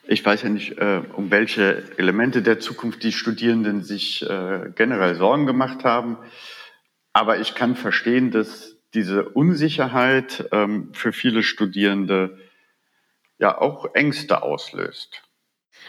Ich 0.07 0.23
weiß 0.23 0.43
ja 0.43 0.51
nicht, 0.51 0.77
äh, 0.77 1.01
um 1.17 1.31
welche 1.31 1.83
Elemente 1.97 2.43
der 2.43 2.61
Zukunft 2.61 3.03
die 3.03 3.13
Studierenden 3.13 3.83
sich 3.83 4.23
äh, 4.29 4.71
generell 4.77 5.15
Sorgen 5.15 5.47
gemacht 5.47 5.85
haben. 5.85 6.19
Aber 7.15 7.41
ich 7.41 7.55
kann 7.55 7.75
verstehen, 7.75 8.31
dass 8.31 8.77
diese 8.93 9.31
Unsicherheit 9.31 10.47
ähm, 10.53 10.91
für 10.93 11.13
viele 11.13 11.43
Studierende 11.43 12.37
ja 13.41 13.59
auch 13.59 13.95
Ängste 13.95 14.43
auslöst. 14.43 15.23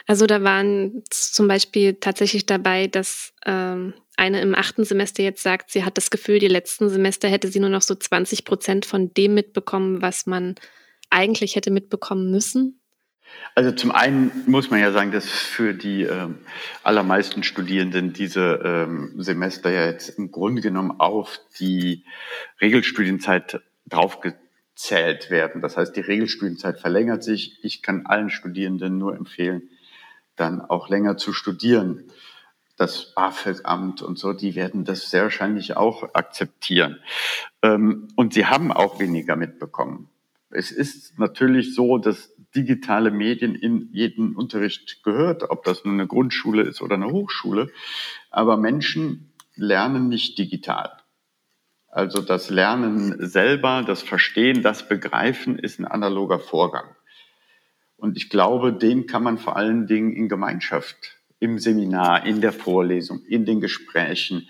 Also 0.08 0.26
da 0.26 0.42
waren 0.44 1.04
zum 1.10 1.48
Beispiel 1.48 1.96
tatsächlich 1.96 2.46
dabei, 2.46 2.88
dass 2.88 3.34
ähm, 3.46 3.94
eine 4.18 4.42
im 4.42 4.56
achten 4.56 4.84
Semester 4.84 5.22
jetzt 5.22 5.44
sagt, 5.44 5.72
sie 5.72 5.84
hat 5.84 5.98
das 5.98 6.10
Gefühl, 6.10 6.40
die 6.40 6.48
letzten 6.48 6.90
Semester 6.90 7.28
hätte 7.28 7.50
sie 7.50 7.60
nur 7.60 7.70
noch 7.70 7.82
so 7.82 7.94
20 7.94 8.46
Prozent 8.46 8.86
von 8.86 9.14
dem 9.14 9.34
mitbekommen, 9.34 10.02
was 10.02 10.26
man 10.26 10.56
eigentlich 11.10 11.56
hätte 11.56 11.72
mitbekommen 11.72 12.32
müssen. 12.32 12.80
Also 13.56 13.72
zum 13.72 13.92
einen 13.92 14.32
muss 14.46 14.70
man 14.70 14.80
ja 14.80 14.92
sagen, 14.92 15.12
dass 15.12 15.30
für 15.30 15.74
die 15.74 16.04
ähm, 16.04 16.40
allermeisten 16.84 17.44
Studierenden 17.44 18.14
diese 18.14 18.60
ähm, 18.64 19.14
Semester 19.18 19.72
ja 19.72 19.86
jetzt 19.86 20.10
im 20.10 20.32
Grunde 20.32 20.62
genommen 20.62 21.00
auf 21.00 21.40
die 21.60 22.06
Regelstudienzeit 22.60 23.62
draufgezählt 24.82 25.30
werden. 25.30 25.62
Das 25.62 25.78
heißt, 25.78 25.96
die 25.96 26.02
Regelstudienzeit 26.02 26.80
verlängert 26.80 27.24
sich. 27.24 27.60
Ich 27.64 27.82
kann 27.82 28.06
allen 28.06 28.30
Studierenden 28.30 28.98
nur 28.98 29.16
empfehlen, 29.16 29.70
dann 30.36 30.62
auch 30.62 30.90
länger 30.90 31.18
zu 31.18 31.34
studieren. 31.34 32.06
Das 32.78 33.14
BAföG-Amt 33.14 34.02
und 34.02 34.18
so, 34.18 34.34
die 34.34 34.56
werden 34.56 34.86
das 34.86 35.12
sehr 35.12 35.24
wahrscheinlich 35.24 35.78
auch 35.78 36.16
akzeptieren. 36.16 36.98
Ähm, 37.62 38.08
und 38.16 38.34
sie 38.34 38.46
haben 38.48 38.72
auch 38.72 39.00
weniger 39.00 39.36
mitbekommen. 39.36 40.10
Es 40.50 40.72
ist 40.72 41.18
natürlich 41.20 41.76
so, 41.76 41.98
dass 41.98 42.34
digitale 42.56 43.12
Medien 43.12 43.56
in 43.56 43.90
jeden 43.94 44.36
Unterricht 44.36 45.04
gehört, 45.04 45.50
ob 45.50 45.64
das 45.64 45.86
nun 45.86 45.94
eine 45.94 46.08
Grundschule 46.08 46.64
ist 46.64 46.82
oder 46.82 46.96
eine 46.96 47.12
Hochschule. 47.12 47.70
Aber 48.32 48.58
Menschen 48.58 49.32
lernen 49.56 50.10
nicht 50.10 50.38
digital. 50.38 51.01
Also 51.92 52.22
das 52.22 52.50
Lernen 52.50 53.18
selber, 53.20 53.84
das 53.86 54.02
Verstehen, 54.02 54.64
das 54.64 54.88
Begreifen 54.88 55.60
ist 55.60 55.78
ein 55.78 55.86
analoger 55.86 56.40
Vorgang. 56.40 56.96
Und 57.98 58.16
ich 58.16 58.30
glaube, 58.30 58.72
den 58.72 59.08
kann 59.08 59.24
man 59.24 59.38
vor 59.38 59.58
allen 59.58 59.88
Dingen 59.88 60.14
in 60.14 60.30
Gemeinschaft, 60.30 61.18
im 61.40 61.60
Seminar, 61.60 62.26
in 62.26 62.40
der 62.40 62.54
Vorlesung, 62.54 63.24
in 63.26 63.46
den 63.46 63.60
Gesprächen, 63.60 64.48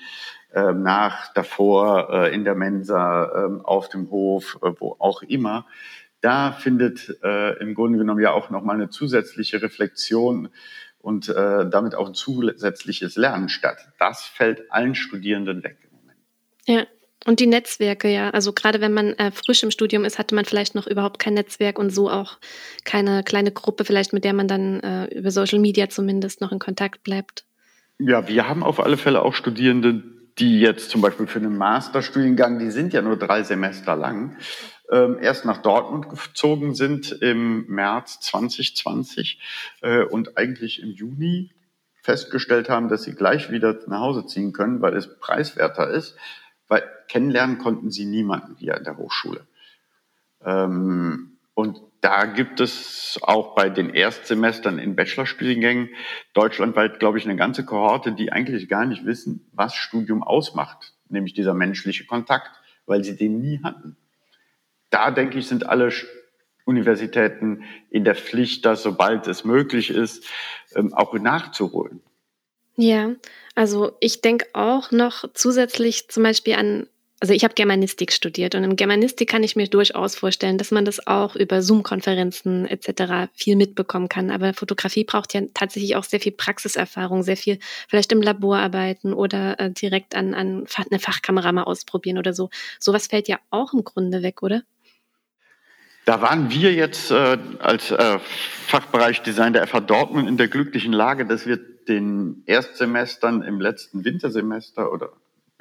äh, 0.53 0.71
nach, 0.71 1.33
davor, 1.33 2.09
äh, 2.11 2.35
in 2.35 2.43
der 2.43 2.53
Mensa, 2.53 3.25
äh, 3.25 3.63
auf 3.63 3.89
dem 3.89 4.11
Hof, 4.11 4.59
äh, 4.61 4.71
wo 4.77 4.95
auch 4.99 5.23
immer, 5.23 5.65
da 6.21 6.51
findet 6.51 7.17
äh, 7.23 7.57
im 7.59 7.73
Grunde 7.73 7.97
genommen 7.97 8.21
ja 8.21 8.31
auch 8.31 8.51
nochmal 8.51 8.75
eine 8.75 8.89
zusätzliche 8.89 9.61
Reflexion 9.61 10.49
und 10.99 11.29
damit 11.29 11.95
auch 11.95 12.09
ein 12.09 12.13
zusätzliches 12.13 13.15
Lernen 13.15 13.49
statt. 13.49 13.87
Das 13.97 14.23
fällt 14.23 14.71
allen 14.71 14.93
Studierenden 14.93 15.63
weg 15.63 15.79
im 15.81 15.97
Moment. 15.97 16.19
Ja, 16.67 16.85
und 17.25 17.39
die 17.39 17.47
Netzwerke, 17.47 18.09
ja. 18.09 18.29
Also 18.31 18.53
gerade 18.53 18.81
wenn 18.81 18.93
man 18.93 19.13
äh, 19.13 19.31
frisch 19.31 19.63
im 19.63 19.71
Studium 19.71 20.05
ist, 20.05 20.17
hatte 20.17 20.35
man 20.35 20.45
vielleicht 20.45 20.75
noch 20.75 20.87
überhaupt 20.87 21.19
kein 21.19 21.35
Netzwerk 21.35 21.77
und 21.77 21.91
so 21.91 22.09
auch 22.09 22.37
keine 22.83 23.23
kleine 23.23 23.51
Gruppe, 23.51 23.85
vielleicht 23.85 24.13
mit 24.13 24.23
der 24.23 24.33
man 24.33 24.47
dann 24.47 24.79
äh, 24.79 25.05
über 25.13 25.31
Social 25.31 25.59
Media 25.59 25.89
zumindest 25.89 26.41
noch 26.41 26.51
in 26.51 26.59
Kontakt 26.59 27.03
bleibt. 27.03 27.45
Ja, 27.99 28.27
wir 28.27 28.47
haben 28.47 28.63
auf 28.63 28.79
alle 28.79 28.97
Fälle 28.97 29.21
auch 29.21 29.35
Studierende, 29.35 30.03
die 30.39 30.59
jetzt 30.59 30.89
zum 30.89 31.01
Beispiel 31.01 31.27
für 31.27 31.39
einen 31.39 31.57
Masterstudiengang, 31.57 32.57
die 32.57 32.71
sind 32.71 32.93
ja 32.93 33.01
nur 33.03 33.17
drei 33.17 33.43
Semester 33.43 33.95
lang, 33.95 34.37
ähm, 34.89 35.17
erst 35.21 35.45
nach 35.45 35.61
Dortmund 35.61 36.09
gezogen 36.09 36.73
sind 36.73 37.11
im 37.11 37.67
März 37.67 38.19
2020 38.21 39.39
äh, 39.81 40.03
und 40.03 40.37
eigentlich 40.37 40.81
im 40.81 40.89
Juni 40.89 41.51
festgestellt 42.01 42.69
haben, 42.69 42.89
dass 42.89 43.03
sie 43.03 43.13
gleich 43.13 43.51
wieder 43.51 43.77
nach 43.87 43.99
Hause 43.99 44.25
ziehen 44.25 44.53
können, 44.53 44.81
weil 44.81 44.95
es 44.95 45.19
preiswerter 45.19 45.89
ist, 45.89 46.17
weil 46.67 46.83
kennenlernen 47.11 47.57
konnten 47.57 47.91
sie 47.91 48.05
niemanden 48.05 48.55
hier 48.57 48.75
an 48.75 48.83
der 48.83 48.97
Hochschule. 48.97 49.45
Ähm, 50.43 51.37
und 51.53 51.81
da 52.01 52.25
gibt 52.25 52.59
es 52.59 53.19
auch 53.21 53.53
bei 53.53 53.69
den 53.69 53.89
Erstsemestern 53.89 54.79
in 54.79 54.95
Bachelorstudiengängen 54.95 55.89
deutschlandweit, 56.33 56.99
glaube 56.99 57.19
ich, 57.19 57.25
eine 57.25 57.35
ganze 57.35 57.65
Kohorte, 57.65 58.13
die 58.13 58.31
eigentlich 58.31 58.67
gar 58.67 58.85
nicht 58.85 59.05
wissen, 59.05 59.47
was 59.51 59.75
Studium 59.75 60.23
ausmacht, 60.23 60.93
nämlich 61.09 61.33
dieser 61.33 61.53
menschliche 61.53 62.05
Kontakt, 62.05 62.49
weil 62.87 63.03
sie 63.03 63.15
den 63.15 63.39
nie 63.39 63.61
hatten 63.61 63.97
da 64.91 65.09
denke 65.09 65.39
ich, 65.39 65.47
sind 65.47 65.65
alle 65.65 65.91
Universitäten 66.65 67.63
in 67.89 68.03
der 68.03 68.13
Pflicht, 68.13 68.65
das, 68.65 68.83
sobald 68.83 69.25
es 69.25 69.43
möglich 69.43 69.89
ist, 69.89 70.25
ähm, 70.75 70.93
auch 70.93 71.13
nachzuholen. 71.13 72.01
Ja, 72.75 73.15
also 73.55 73.97
ich 73.99 74.21
denke 74.21 74.45
auch 74.53 74.91
noch 74.91 75.25
zusätzlich 75.33 76.09
zum 76.09 76.23
Beispiel 76.23 76.53
an 76.53 76.87
also 77.21 77.35
ich 77.35 77.43
habe 77.43 77.53
Germanistik 77.53 78.11
studiert 78.11 78.55
und 78.55 78.63
in 78.63 78.75
Germanistik 78.75 79.29
kann 79.29 79.43
ich 79.43 79.55
mir 79.55 79.67
durchaus 79.67 80.15
vorstellen, 80.15 80.57
dass 80.57 80.71
man 80.71 80.85
das 80.85 81.05
auch 81.05 81.35
über 81.35 81.61
Zoom-Konferenzen 81.61 82.65
etc. 82.65 83.31
viel 83.35 83.55
mitbekommen 83.55 84.09
kann. 84.09 84.31
Aber 84.31 84.55
Fotografie 84.55 85.03
braucht 85.03 85.35
ja 85.35 85.41
tatsächlich 85.53 85.95
auch 85.95 86.03
sehr 86.03 86.19
viel 86.19 86.31
Praxiserfahrung, 86.31 87.21
sehr 87.21 87.37
viel 87.37 87.59
vielleicht 87.87 88.11
im 88.11 88.23
Labor 88.23 88.57
arbeiten 88.57 89.13
oder 89.13 89.59
äh, 89.59 89.69
direkt 89.69 90.15
an, 90.15 90.33
an 90.33 90.65
eine 90.89 90.99
Fachkamera 90.99 91.51
mal 91.51 91.63
ausprobieren 91.63 92.17
oder 92.17 92.33
so. 92.33 92.49
Sowas 92.79 93.05
fällt 93.05 93.27
ja 93.27 93.39
auch 93.51 93.71
im 93.73 93.83
Grunde 93.83 94.23
weg, 94.23 94.41
oder? 94.41 94.63
Da 96.05 96.23
waren 96.23 96.49
wir 96.49 96.73
jetzt 96.73 97.11
äh, 97.11 97.37
als 97.59 97.91
äh, 97.91 98.17
Fachbereich 98.65 99.21
Design 99.21 99.53
der 99.53 99.67
FH 99.67 99.81
Dortmund 99.81 100.27
in 100.27 100.37
der 100.37 100.47
glücklichen 100.47 100.91
Lage, 100.91 101.27
dass 101.27 101.45
wir 101.45 101.57
den 101.87 102.41
Erstsemestern 102.47 103.43
im 103.43 103.61
letzten 103.61 104.03
Wintersemester 104.03 104.91
oder 104.91 105.13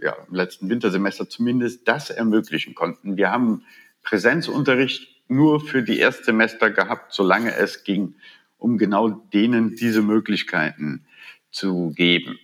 ja, 0.02 0.16
im 0.28 0.34
letzten 0.34 0.68
Wintersemester 0.68 1.28
zumindest 1.28 1.86
das 1.86 2.10
ermöglichen 2.10 2.74
konnten. 2.74 3.16
Wir 3.16 3.30
haben 3.30 3.64
Präsenzunterricht 4.02 5.08
nur 5.28 5.60
für 5.60 5.82
die 5.82 5.98
Erstsemester 5.98 6.70
gehabt, 6.70 7.12
solange 7.12 7.54
es 7.54 7.84
ging, 7.84 8.14
um 8.58 8.78
genau 8.78 9.08
denen 9.32 9.76
diese 9.76 10.02
Möglichkeiten 10.02 11.06
zu 11.50 11.92
geben. 11.94 12.38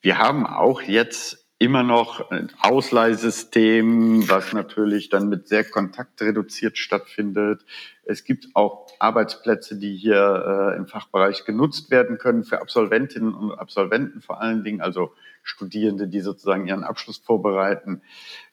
Wir 0.00 0.18
haben 0.18 0.46
auch 0.46 0.82
jetzt 0.82 1.41
immer 1.62 1.84
noch 1.84 2.32
ein 2.32 2.50
Ausleihsystem, 2.60 4.28
was 4.28 4.52
natürlich 4.52 5.10
dann 5.10 5.28
mit 5.28 5.46
sehr 5.46 5.62
kontaktreduziert 5.62 6.76
stattfindet. 6.76 7.64
Es 8.04 8.24
gibt 8.24 8.48
auch 8.54 8.88
Arbeitsplätze, 8.98 9.78
die 9.78 9.94
hier 9.96 10.72
äh, 10.74 10.76
im 10.76 10.88
Fachbereich 10.88 11.44
genutzt 11.44 11.92
werden 11.92 12.18
können 12.18 12.42
für 12.42 12.60
Absolventinnen 12.60 13.32
und 13.32 13.52
Absolventen 13.52 14.22
vor 14.22 14.40
allen 14.40 14.64
Dingen, 14.64 14.80
also 14.80 15.14
Studierende, 15.44 16.08
die 16.08 16.20
sozusagen 16.20 16.66
ihren 16.66 16.82
Abschluss 16.82 17.18
vorbereiten. 17.18 18.02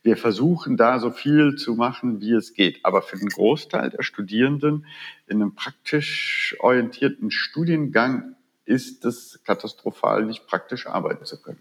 Wir 0.03 0.15
versuchen 0.15 0.77
da 0.77 0.99
so 0.99 1.09
viel 1.09 1.55
zu 1.55 1.73
machen, 1.73 2.21
wie 2.21 2.33
es 2.33 2.53
geht. 2.53 2.79
Aber 2.83 3.01
für 3.01 3.17
den 3.17 3.29
Großteil 3.29 3.89
der 3.89 4.03
Studierenden 4.03 4.85
in 5.25 5.41
einem 5.41 5.55
praktisch 5.55 6.55
orientierten 6.59 7.31
Studiengang 7.31 8.35
ist 8.65 9.03
es 9.03 9.41
katastrophal, 9.43 10.25
nicht 10.25 10.45
praktisch 10.45 10.85
arbeiten 10.85 11.25
zu 11.25 11.41
können. 11.41 11.59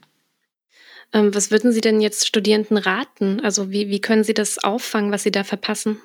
Ähm, 1.12 1.34
was 1.34 1.50
würden 1.50 1.72
Sie 1.72 1.80
denn 1.80 2.00
jetzt 2.00 2.26
Studierenden 2.26 2.76
raten? 2.76 3.40
Also 3.40 3.70
wie, 3.70 3.88
wie 3.88 4.00
können 4.00 4.24
Sie 4.24 4.34
das 4.34 4.62
auffangen, 4.62 5.10
was 5.10 5.22
Sie 5.22 5.30
da 5.30 5.44
verpassen? 5.44 5.98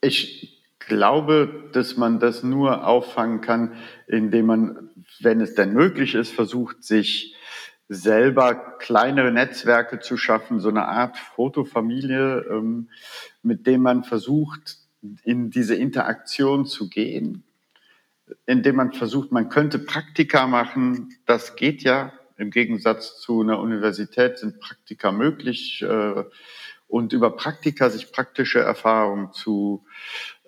Ich 0.00 0.62
glaube, 0.78 1.70
dass 1.72 1.96
man 1.96 2.18
das 2.18 2.42
nur 2.42 2.86
auffangen 2.86 3.40
kann, 3.40 3.74
indem 4.06 4.46
man, 4.46 4.90
wenn 5.20 5.40
es 5.40 5.54
denn 5.54 5.72
möglich 5.72 6.14
ist, 6.14 6.32
versucht, 6.32 6.84
sich 6.84 7.34
selber 7.88 8.54
kleinere 8.78 9.32
Netzwerke 9.32 10.00
zu 10.00 10.16
schaffen, 10.16 10.60
so 10.60 10.68
eine 10.68 10.86
Art 10.86 11.18
Fotofamilie, 11.18 12.46
ähm, 12.50 12.88
mit 13.42 13.66
dem 13.66 13.82
man 13.82 14.04
versucht, 14.04 14.78
in 15.24 15.50
diese 15.50 15.74
Interaktion 15.74 16.64
zu 16.64 16.88
gehen, 16.88 17.42
indem 18.46 18.76
man 18.76 18.92
versucht, 18.92 19.32
man 19.32 19.48
könnte 19.48 19.78
Praktika 19.78 20.46
machen, 20.46 21.14
das 21.26 21.56
geht 21.56 21.82
ja, 21.82 22.12
im 22.42 22.50
Gegensatz 22.50 23.20
zu 23.20 23.40
einer 23.40 23.60
Universität 23.60 24.38
sind 24.38 24.60
Praktika 24.60 25.12
möglich 25.12 25.80
äh, 25.82 26.24
und 26.88 27.12
über 27.12 27.36
Praktika 27.36 27.88
sich 27.88 28.12
praktische 28.12 28.58
Erfahrungen 28.58 29.32
zu, 29.32 29.86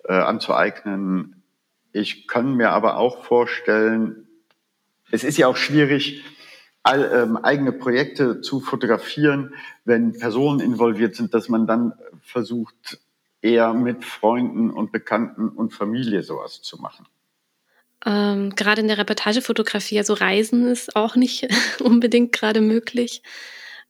äh, 0.03 0.13
anzueignen. 0.13 1.41
Ich 1.93 2.27
kann 2.27 2.55
mir 2.55 2.71
aber 2.71 2.97
auch 2.97 3.23
vorstellen, 3.23 4.27
es 5.09 5.23
ist 5.23 5.37
ja 5.37 5.47
auch 5.47 5.55
schwierig, 5.55 6.23
all, 6.83 7.09
ähm, 7.13 7.37
eigene 7.37 7.71
Projekte 7.71 8.41
zu 8.41 8.59
fotografieren, 8.59 9.55
wenn 9.85 10.19
Personen 10.19 10.59
involviert 10.59 11.15
sind, 11.15 11.33
dass 11.33 11.47
man 11.47 11.65
dann 11.65 11.93
versucht, 12.21 12.99
eher 13.41 13.73
mit 13.73 14.03
Freunden 14.03 14.69
und 14.69 14.91
Bekannten 14.91 15.49
und 15.49 15.73
Familie 15.73 16.23
sowas 16.23 16.61
zu 16.61 16.77
machen. 16.77 17.07
Ähm, 18.05 18.55
gerade 18.55 18.81
in 18.81 18.87
der 18.87 18.97
Reportagefotografie, 18.97 19.97
also 19.97 20.13
Reisen 20.13 20.67
ist 20.67 20.95
auch 20.95 21.15
nicht 21.15 21.47
unbedingt 21.83 22.31
gerade 22.31 22.61
möglich. 22.61 23.23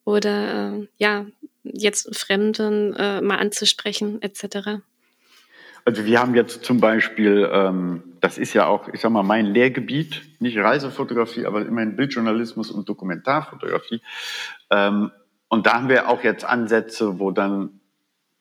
Oder 0.05 0.73
äh, 0.73 0.87
ja, 0.97 1.25
jetzt 1.63 2.15
Fremden 2.15 2.93
äh, 2.93 3.21
mal 3.21 3.37
anzusprechen, 3.37 4.21
etc. 4.21 4.81
Also 5.83 6.05
wir 6.05 6.19
haben 6.19 6.33
jetzt 6.33 6.63
zum 6.63 6.79
Beispiel, 6.79 7.49
ähm, 7.51 8.03
das 8.21 8.37
ist 8.37 8.53
ja 8.53 8.65
auch, 8.65 8.87
ich 8.89 9.01
sag 9.01 9.11
mal, 9.11 9.23
mein 9.23 9.45
Lehrgebiet, 9.45 10.23
nicht 10.39 10.57
Reisefotografie, 10.57 11.45
aber 11.45 11.65
immerhin 11.65 11.95
Bildjournalismus 11.95 12.71
und 12.71 12.87
Dokumentarfotografie. 12.89 14.01
Ähm, 14.71 15.11
und 15.47 15.67
da 15.67 15.73
haben 15.73 15.89
wir 15.89 16.09
auch 16.09 16.23
jetzt 16.23 16.43
Ansätze, 16.43 17.19
wo 17.19 17.31
dann 17.31 17.81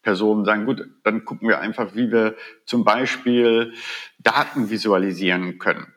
Personen 0.05 0.45
sagen, 0.45 0.67
gut, 0.67 0.89
dann 1.03 1.25
gucken 1.25 1.49
wir 1.49 1.59
einfach, 1.59 1.97
wie 1.97 2.13
wir 2.13 2.37
zum 2.65 2.85
Beispiel 2.85 3.73
Daten 4.19 4.71
visualisieren 4.71 5.59
können 5.59 5.89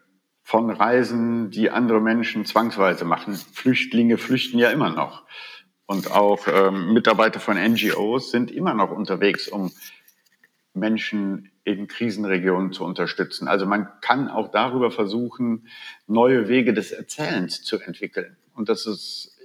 von 0.47 0.69
Reisen, 0.69 1.51
die 1.51 1.69
andere 1.69 1.99
Menschen 1.99 2.45
zwangsweise 2.45 3.03
machen. 3.03 3.35
Flüchtlinge 3.35 4.17
flüchten 4.17 4.57
ja 4.57 4.71
immer 4.71 4.89
noch. 4.89 5.25
Und 5.85 6.11
auch 6.11 6.47
ähm, 6.47 6.93
Mitarbeiter 6.93 7.41
von 7.41 7.57
NGOs 7.57 8.31
sind 8.31 8.49
immer 8.49 8.73
noch 8.73 8.91
unterwegs, 8.91 9.49
um 9.49 9.71
Menschen 10.73 11.51
in 11.65 11.87
Krisenregionen 11.87 12.71
zu 12.71 12.85
unterstützen. 12.85 13.49
Also 13.49 13.65
man 13.65 13.89
kann 13.99 14.29
auch 14.29 14.49
darüber 14.49 14.89
versuchen, 14.89 15.67
neue 16.07 16.47
Wege 16.47 16.73
des 16.73 16.91
Erzählens 16.91 17.63
zu 17.63 17.79
entwickeln. 17.81 18.37
Und 18.53 18.69
das 18.69 18.85
ist 18.85 19.37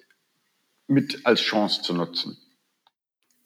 mit 0.86 1.26
als 1.26 1.40
Chance 1.40 1.82
zu 1.82 1.94
nutzen. 1.94 2.36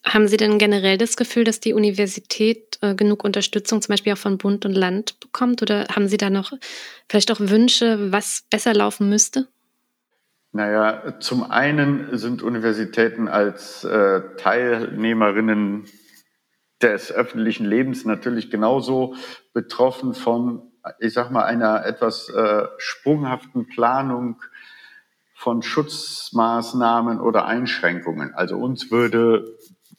Haben 0.07 0.29
Sie 0.29 0.37
denn 0.37 0.59
generell 0.59 0.99
das 0.99 1.17
Gefühl, 1.17 1.43
dass 1.43 1.59
die 1.59 1.75
Universität 1.75 2.79
äh, 2.81 2.95
genug 2.95 3.25
Unterstützung 3.25 3.83
zum 3.83 3.93
Beispiel 3.93 4.13
auch 4.13 4.19
von 4.19 4.39
Bund 4.39 4.65
und 4.65 4.73
Land 4.73 5.19
bekommt? 5.19 5.63
Oder 5.63 5.87
haben 5.89 6.07
Sie 6.07 6.17
da 6.17 6.31
noch 6.31 6.53
vielleicht 7.09 7.33
auch 7.33 7.41
Wünsche, 7.41 8.13
was 8.13 8.45
besser 8.49 8.73
laufen 8.73 9.09
müsste? 9.09 9.49
Naja, 10.53 11.19
zum 11.19 11.51
einen 11.51 12.17
sind 12.17 12.43
Universitäten 12.43 13.27
als 13.27 13.83
äh, 13.83 14.23
Teilnehmerinnen 14.37 15.87
des 16.81 17.11
öffentlichen 17.11 17.67
Lebens 17.67 18.05
natürlich 18.05 18.49
genauso 18.49 19.17
betroffen 19.53 20.15
von, 20.15 20.63
ich 21.01 21.15
sag 21.15 21.33
mal, 21.33 21.45
einer 21.45 21.85
etwas 21.85 22.29
äh, 22.29 22.67
sprunghaften 22.79 23.67
Planung 23.67 24.41
von 25.35 25.63
Schutzmaßnahmen 25.63 27.21
oder 27.21 27.45
Einschränkungen. 27.47 28.35
Also 28.35 28.57
uns 28.57 28.91
würde 28.91 29.56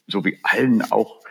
so 0.07 0.25
wie 0.25 0.39
allen 0.43 0.81
auch 0.91 1.21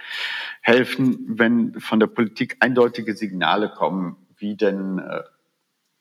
helfen, 0.60 1.38
wenn 1.38 1.80
von 1.80 2.00
der 2.00 2.06
Politik 2.06 2.56
eindeutige 2.60 3.16
Signale 3.16 3.70
kommen, 3.70 4.16
wie 4.36 4.56
denn 4.56 4.98
äh, 4.98 5.22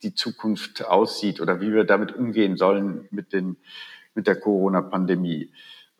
die 0.04 0.14
Zukunft 0.14 0.86
aussieht 0.86 1.42
oder 1.42 1.62
wie 1.62 1.74
wir 1.74 1.84
damit 1.84 2.16
umgehen 2.16 2.58
sollen 2.58 3.08
mit, 3.12 3.34
den, 3.34 3.58
mit 4.14 4.28
der 4.28 4.40
Corona-Pandemie. 4.40 5.52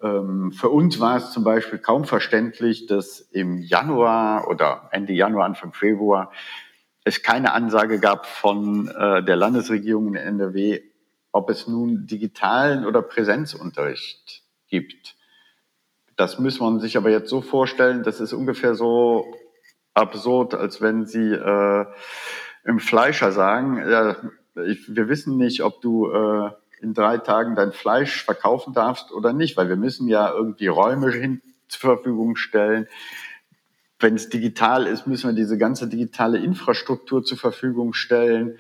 Ähm, 0.02 0.52
für 0.52 0.70
uns 0.70 1.00
war 1.00 1.18
es 1.18 1.32
zum 1.32 1.44
Beispiel 1.44 1.80
kaum 1.80 2.06
verständlich, 2.06 2.86
dass 2.88 3.20
im 3.20 3.60
Januar 3.60 4.48
oder 4.48 4.90
Ende 4.92 5.14
Januar, 5.14 5.46
Anfang 5.46 5.74
Februar 5.74 6.32
es 7.04 7.22
keine 7.22 7.54
Ansage 7.54 8.00
gab 8.00 8.26
von 8.26 8.88
äh, 8.88 9.24
der 9.24 9.36
Landesregierung 9.36 10.08
in 10.08 10.16
NRW, 10.16 10.82
ob 11.32 11.50
es 11.50 11.68
nun 11.68 12.08
digitalen 12.08 12.86
oder 12.86 13.02
Präsenzunterricht 13.02 14.44
gibt. 14.68 15.15
Das 16.16 16.40
muss 16.40 16.60
man 16.60 16.80
sich 16.80 16.98
aber 16.98 17.10
jetzt 17.10 17.30
so 17.30 17.42
vorstellen, 17.42 18.04
das 18.04 18.22
ist 18.22 18.34
ungefähr 18.34 18.76
so 18.76 19.34
absurd, 19.94 20.54
als 20.54 20.82
wenn 20.82 21.06
Sie 21.06 21.32
äh, 21.32 21.86
im 22.64 22.80
Fleischer 22.80 23.32
sagen, 23.32 23.78
ja, 23.78 24.16
ich, 24.66 24.96
wir 24.96 25.10
wissen 25.10 25.38
nicht, 25.38 25.62
ob 25.64 25.82
du 25.82 26.10
äh, 26.12 26.52
in 26.82 26.94
drei 26.94 27.18
Tagen 27.18 27.56
dein 27.56 27.72
Fleisch 27.72 28.24
verkaufen 28.24 28.74
darfst 28.74 29.12
oder 29.12 29.34
nicht, 29.34 29.58
weil 29.58 29.70
wir 29.70 29.76
müssen 29.76 30.08
ja 30.08 30.32
irgendwie 30.32 30.68
Räume 30.68 31.12
hin 31.12 31.42
zur 31.68 31.96
Verfügung 31.96 32.36
stellen. 32.36 32.88
Wenn 34.00 34.16
es 34.16 34.30
digital 34.30 34.88
ist, 34.88 35.08
müssen 35.08 35.30
wir 35.30 35.36
diese 35.36 35.58
ganze 35.58 35.88
digitale 35.88 36.38
Infrastruktur 36.38 37.24
zur 37.24 37.38
Verfügung 37.38 37.94
stellen. 37.94 38.58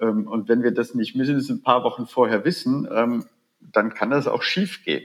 Ähm, 0.00 0.26
und 0.26 0.48
wenn 0.48 0.62
wir 0.62 0.72
das 0.72 0.94
nicht 0.94 1.16
mindestens 1.16 1.50
ein 1.50 1.62
paar 1.62 1.84
Wochen 1.84 2.06
vorher 2.06 2.44
wissen, 2.44 2.88
ähm, 2.92 3.24
dann 3.60 3.94
kann 3.94 4.10
das 4.10 4.26
auch 4.26 4.42
schief 4.42 4.84
gehen. 4.84 5.04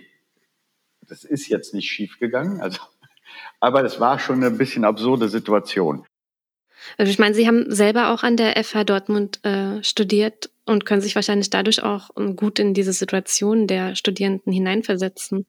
Das 1.10 1.24
ist 1.24 1.48
jetzt 1.48 1.74
nicht 1.74 1.90
schief 1.90 2.20
gegangen, 2.20 2.62
also, 2.62 2.80
aber 3.60 3.84
es 3.84 4.00
war 4.00 4.20
schon 4.20 4.44
eine 4.44 4.52
bisschen 4.52 4.86
absurde 4.86 5.28
Situation. 5.28 6.06
Also 6.98 7.12
ich 7.12 7.20
meine, 7.20 7.36
Sie 7.36 7.48
haben 7.48 7.70
selber 7.70 8.10
auch 8.10 8.24
an 8.24 8.38
der 8.38 8.64
FH 8.64 8.84
Dortmund 8.86 9.44
äh, 9.44 9.84
studiert 9.84 10.50
und 10.66 10.86
können 10.86 11.02
sich 11.02 11.16
wahrscheinlich 11.16 11.50
dadurch 11.50 11.84
auch 11.84 12.10
ähm, 12.18 12.36
gut 12.36 12.60
in 12.60 12.74
diese 12.74 12.94
Situation 12.94 13.68
der 13.68 13.96
Studierenden 13.96 14.54
hineinversetzen. 14.54 15.46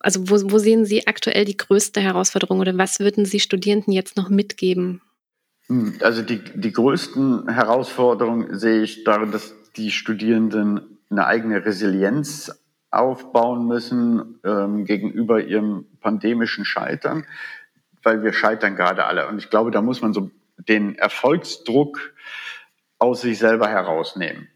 Also 0.00 0.28
wo, 0.30 0.52
wo 0.52 0.58
sehen 0.58 0.84
Sie 0.84 1.06
aktuell 1.06 1.44
die 1.44 1.56
größte 1.56 2.00
Herausforderung 2.00 2.60
oder 2.60 2.76
was 2.76 3.00
würden 3.00 3.26
Sie 3.26 3.38
Studierenden 3.38 3.92
jetzt 3.92 4.16
noch 4.16 4.30
mitgeben? 4.30 5.02
Hm, 5.66 5.98
also 6.00 6.22
die, 6.22 6.40
die 6.54 6.72
größten 6.72 7.48
Herausforderungen 7.48 8.58
sehe 8.58 8.82
ich 8.82 9.04
darin, 9.04 9.30
dass 9.30 9.54
die 9.76 9.90
Studierenden 9.90 10.98
eine 11.10 11.26
eigene 11.26 11.64
Resilienz 11.64 12.50
aufbauen 12.90 13.66
müssen 13.66 14.40
ähm, 14.44 14.84
gegenüber 14.84 15.42
ihrem 15.42 15.86
pandemischen 16.00 16.64
Scheitern, 16.64 17.26
weil 18.02 18.22
wir 18.22 18.32
scheitern 18.32 18.76
gerade 18.76 19.04
alle. 19.04 19.28
Und 19.28 19.38
ich 19.38 19.50
glaube, 19.50 19.70
da 19.70 19.80
muss 19.80 20.02
man 20.02 20.12
so 20.12 20.30
den 20.56 20.96
Erfolgsdruck 20.96 22.14
aus 22.98 23.22
sich 23.22 23.38
selber 23.38 23.68
herausnehmen. 23.68 24.48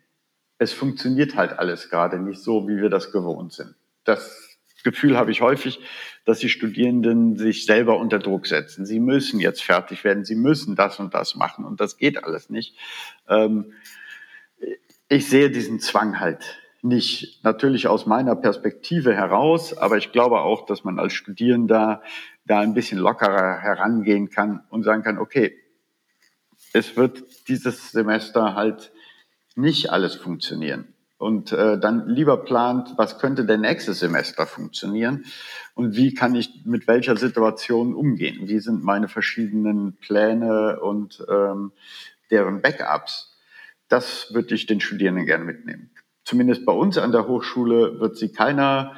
Es 0.58 0.72
funktioniert 0.72 1.34
halt 1.34 1.58
alles 1.58 1.90
gerade 1.90 2.18
nicht 2.18 2.40
so, 2.40 2.68
wie 2.68 2.76
wir 2.76 2.90
das 2.90 3.12
gewohnt 3.12 3.52
sind. 3.52 3.74
Das 4.04 4.58
Gefühl 4.82 5.16
habe 5.16 5.30
ich 5.30 5.40
häufig, 5.40 5.80
dass 6.24 6.38
die 6.38 6.48
Studierenden 6.48 7.36
sich 7.36 7.64
selber 7.64 7.98
unter 7.98 8.18
Druck 8.18 8.46
setzen. 8.46 8.84
Sie 8.84 9.00
müssen 9.00 9.40
jetzt 9.40 9.62
fertig 9.62 10.04
werden, 10.04 10.24
sie 10.24 10.36
müssen 10.36 10.76
das 10.76 11.00
und 11.00 11.14
das 11.14 11.34
machen 11.34 11.64
und 11.64 11.80
das 11.80 11.96
geht 11.96 12.22
alles 12.22 12.50
nicht. 12.50 12.76
Ähm, 13.28 13.72
ich 15.08 15.28
sehe 15.28 15.50
diesen 15.50 15.80
Zwang 15.80 16.20
halt 16.20 16.58
nicht 16.84 17.42
natürlich 17.42 17.88
aus 17.88 18.04
meiner 18.04 18.36
Perspektive 18.36 19.14
heraus, 19.14 19.76
aber 19.76 19.96
ich 19.96 20.12
glaube 20.12 20.40
auch, 20.40 20.66
dass 20.66 20.84
man 20.84 20.98
als 20.98 21.14
Studierender 21.14 22.02
da 22.44 22.60
ein 22.60 22.74
bisschen 22.74 22.98
lockerer 22.98 23.58
herangehen 23.60 24.28
kann 24.28 24.62
und 24.68 24.82
sagen 24.82 25.02
kann, 25.02 25.18
okay, 25.18 25.56
es 26.74 26.96
wird 26.96 27.48
dieses 27.48 27.90
Semester 27.90 28.54
halt 28.54 28.92
nicht 29.56 29.90
alles 29.90 30.14
funktionieren. 30.14 30.88
Und 31.16 31.52
äh, 31.52 31.78
dann 31.78 32.08
lieber 32.08 32.44
plant, 32.44 32.92
was 32.96 33.18
könnte 33.18 33.46
denn 33.46 33.62
nächstes 33.62 34.00
Semester 34.00 34.46
funktionieren 34.46 35.24
und 35.74 35.96
wie 35.96 36.12
kann 36.12 36.34
ich 36.34 36.66
mit 36.66 36.86
welcher 36.86 37.16
Situation 37.16 37.94
umgehen? 37.94 38.46
Wie 38.46 38.58
sind 38.58 38.84
meine 38.84 39.08
verschiedenen 39.08 39.96
Pläne 39.96 40.80
und 40.80 41.24
ähm, 41.30 41.72
deren 42.30 42.60
Backups? 42.60 43.38
Das 43.88 44.34
würde 44.34 44.54
ich 44.54 44.66
den 44.66 44.80
Studierenden 44.80 45.24
gerne 45.24 45.44
mitnehmen. 45.44 45.93
Zumindest 46.24 46.64
bei 46.64 46.72
uns 46.72 46.96
an 46.98 47.12
der 47.12 47.28
Hochschule 47.28 48.00
wird 48.00 48.16
sie 48.16 48.32
keiner 48.32 48.96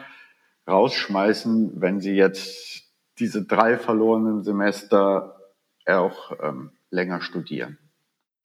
rausschmeißen, 0.69 1.81
wenn 1.81 2.01
sie 2.01 2.15
jetzt 2.15 2.85
diese 3.19 3.45
drei 3.45 3.79
verlorenen 3.79 4.43
Semester 4.43 5.41
auch 5.87 6.33
ähm, 6.43 6.71
länger 6.91 7.21
studieren. 7.21 7.79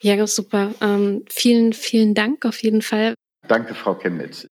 Ja, 0.02 0.26
super. 0.26 0.74
Ähm, 0.82 1.26
vielen, 1.30 1.74
vielen 1.74 2.16
Dank 2.16 2.46
auf 2.46 2.62
jeden 2.64 2.82
Fall. 2.82 3.14
Danke, 3.48 3.76
Frau 3.76 3.96
Chemnitz. 3.96 4.48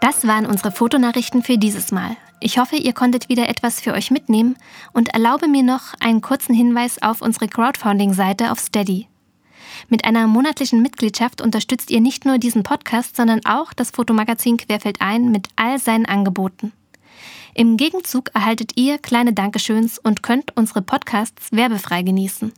Das 0.00 0.26
waren 0.26 0.46
unsere 0.46 0.72
Fotonachrichten 0.72 1.42
für 1.42 1.58
dieses 1.58 1.92
Mal. 1.92 2.16
Ich 2.44 2.58
hoffe, 2.58 2.74
ihr 2.74 2.92
konntet 2.92 3.28
wieder 3.28 3.48
etwas 3.48 3.80
für 3.80 3.92
euch 3.92 4.10
mitnehmen 4.10 4.56
und 4.92 5.10
erlaube 5.10 5.46
mir 5.46 5.62
noch 5.62 5.94
einen 6.00 6.20
kurzen 6.22 6.56
Hinweis 6.56 7.00
auf 7.00 7.22
unsere 7.22 7.46
Crowdfunding-Seite 7.46 8.50
auf 8.50 8.58
Steady. 8.58 9.06
Mit 9.88 10.04
einer 10.04 10.26
monatlichen 10.26 10.82
Mitgliedschaft 10.82 11.40
unterstützt 11.40 11.92
ihr 11.92 12.00
nicht 12.00 12.24
nur 12.24 12.38
diesen 12.38 12.64
Podcast, 12.64 13.14
sondern 13.14 13.46
auch 13.46 13.72
das 13.72 13.92
Fotomagazin 13.92 14.56
Querfeld 14.56 15.00
ein 15.00 15.30
mit 15.30 15.50
all 15.54 15.78
seinen 15.78 16.04
Angeboten. 16.04 16.72
Im 17.54 17.76
Gegenzug 17.76 18.30
erhaltet 18.34 18.72
ihr 18.76 18.98
kleine 18.98 19.32
Dankeschöns 19.32 20.00
und 20.00 20.24
könnt 20.24 20.56
unsere 20.56 20.82
Podcasts 20.82 21.52
werbefrei 21.52 22.02
genießen. 22.02 22.52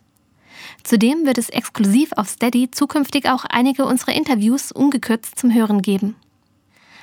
Zudem 0.83 1.27
wird 1.27 1.37
es 1.37 1.49
exklusiv 1.49 2.11
auf 2.13 2.27
Steady 2.27 2.71
zukünftig 2.71 3.29
auch 3.29 3.45
einige 3.45 3.85
unserer 3.85 4.13
Interviews 4.13 4.71
ungekürzt 4.71 5.37
zum 5.37 5.53
Hören 5.53 5.83
geben. 5.83 6.15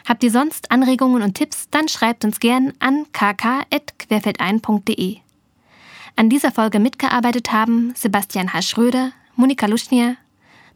Habt 0.07 0.23
ihr 0.25 0.31
sonst 0.31 0.71
Anregungen 0.71 1.23
und 1.23 1.35
Tipps, 1.35 1.69
dann 1.71 1.89
schreibt 1.89 2.25
uns 2.25 2.41
gern 2.41 2.73
an 2.79 3.07
kk.querfeldein.de. 3.13 5.19
An 6.17 6.29
dieser 6.29 6.53
Folge 6.53 6.79
mitgearbeitet 6.79 7.51
haben 7.53 7.95
Sebastian 7.95 8.53
H. 8.53 8.61
Schröder, 8.63 9.13
Monika 9.37 9.67
Luschnier, 9.67 10.17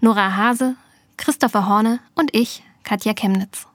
Nora 0.01 0.37
Hase, 0.37 0.77
Christopher 1.17 1.69
Horne 1.69 2.01
und 2.15 2.35
ich, 2.35 2.63
Katja 2.85 3.15
Chemnitz. 3.15 3.67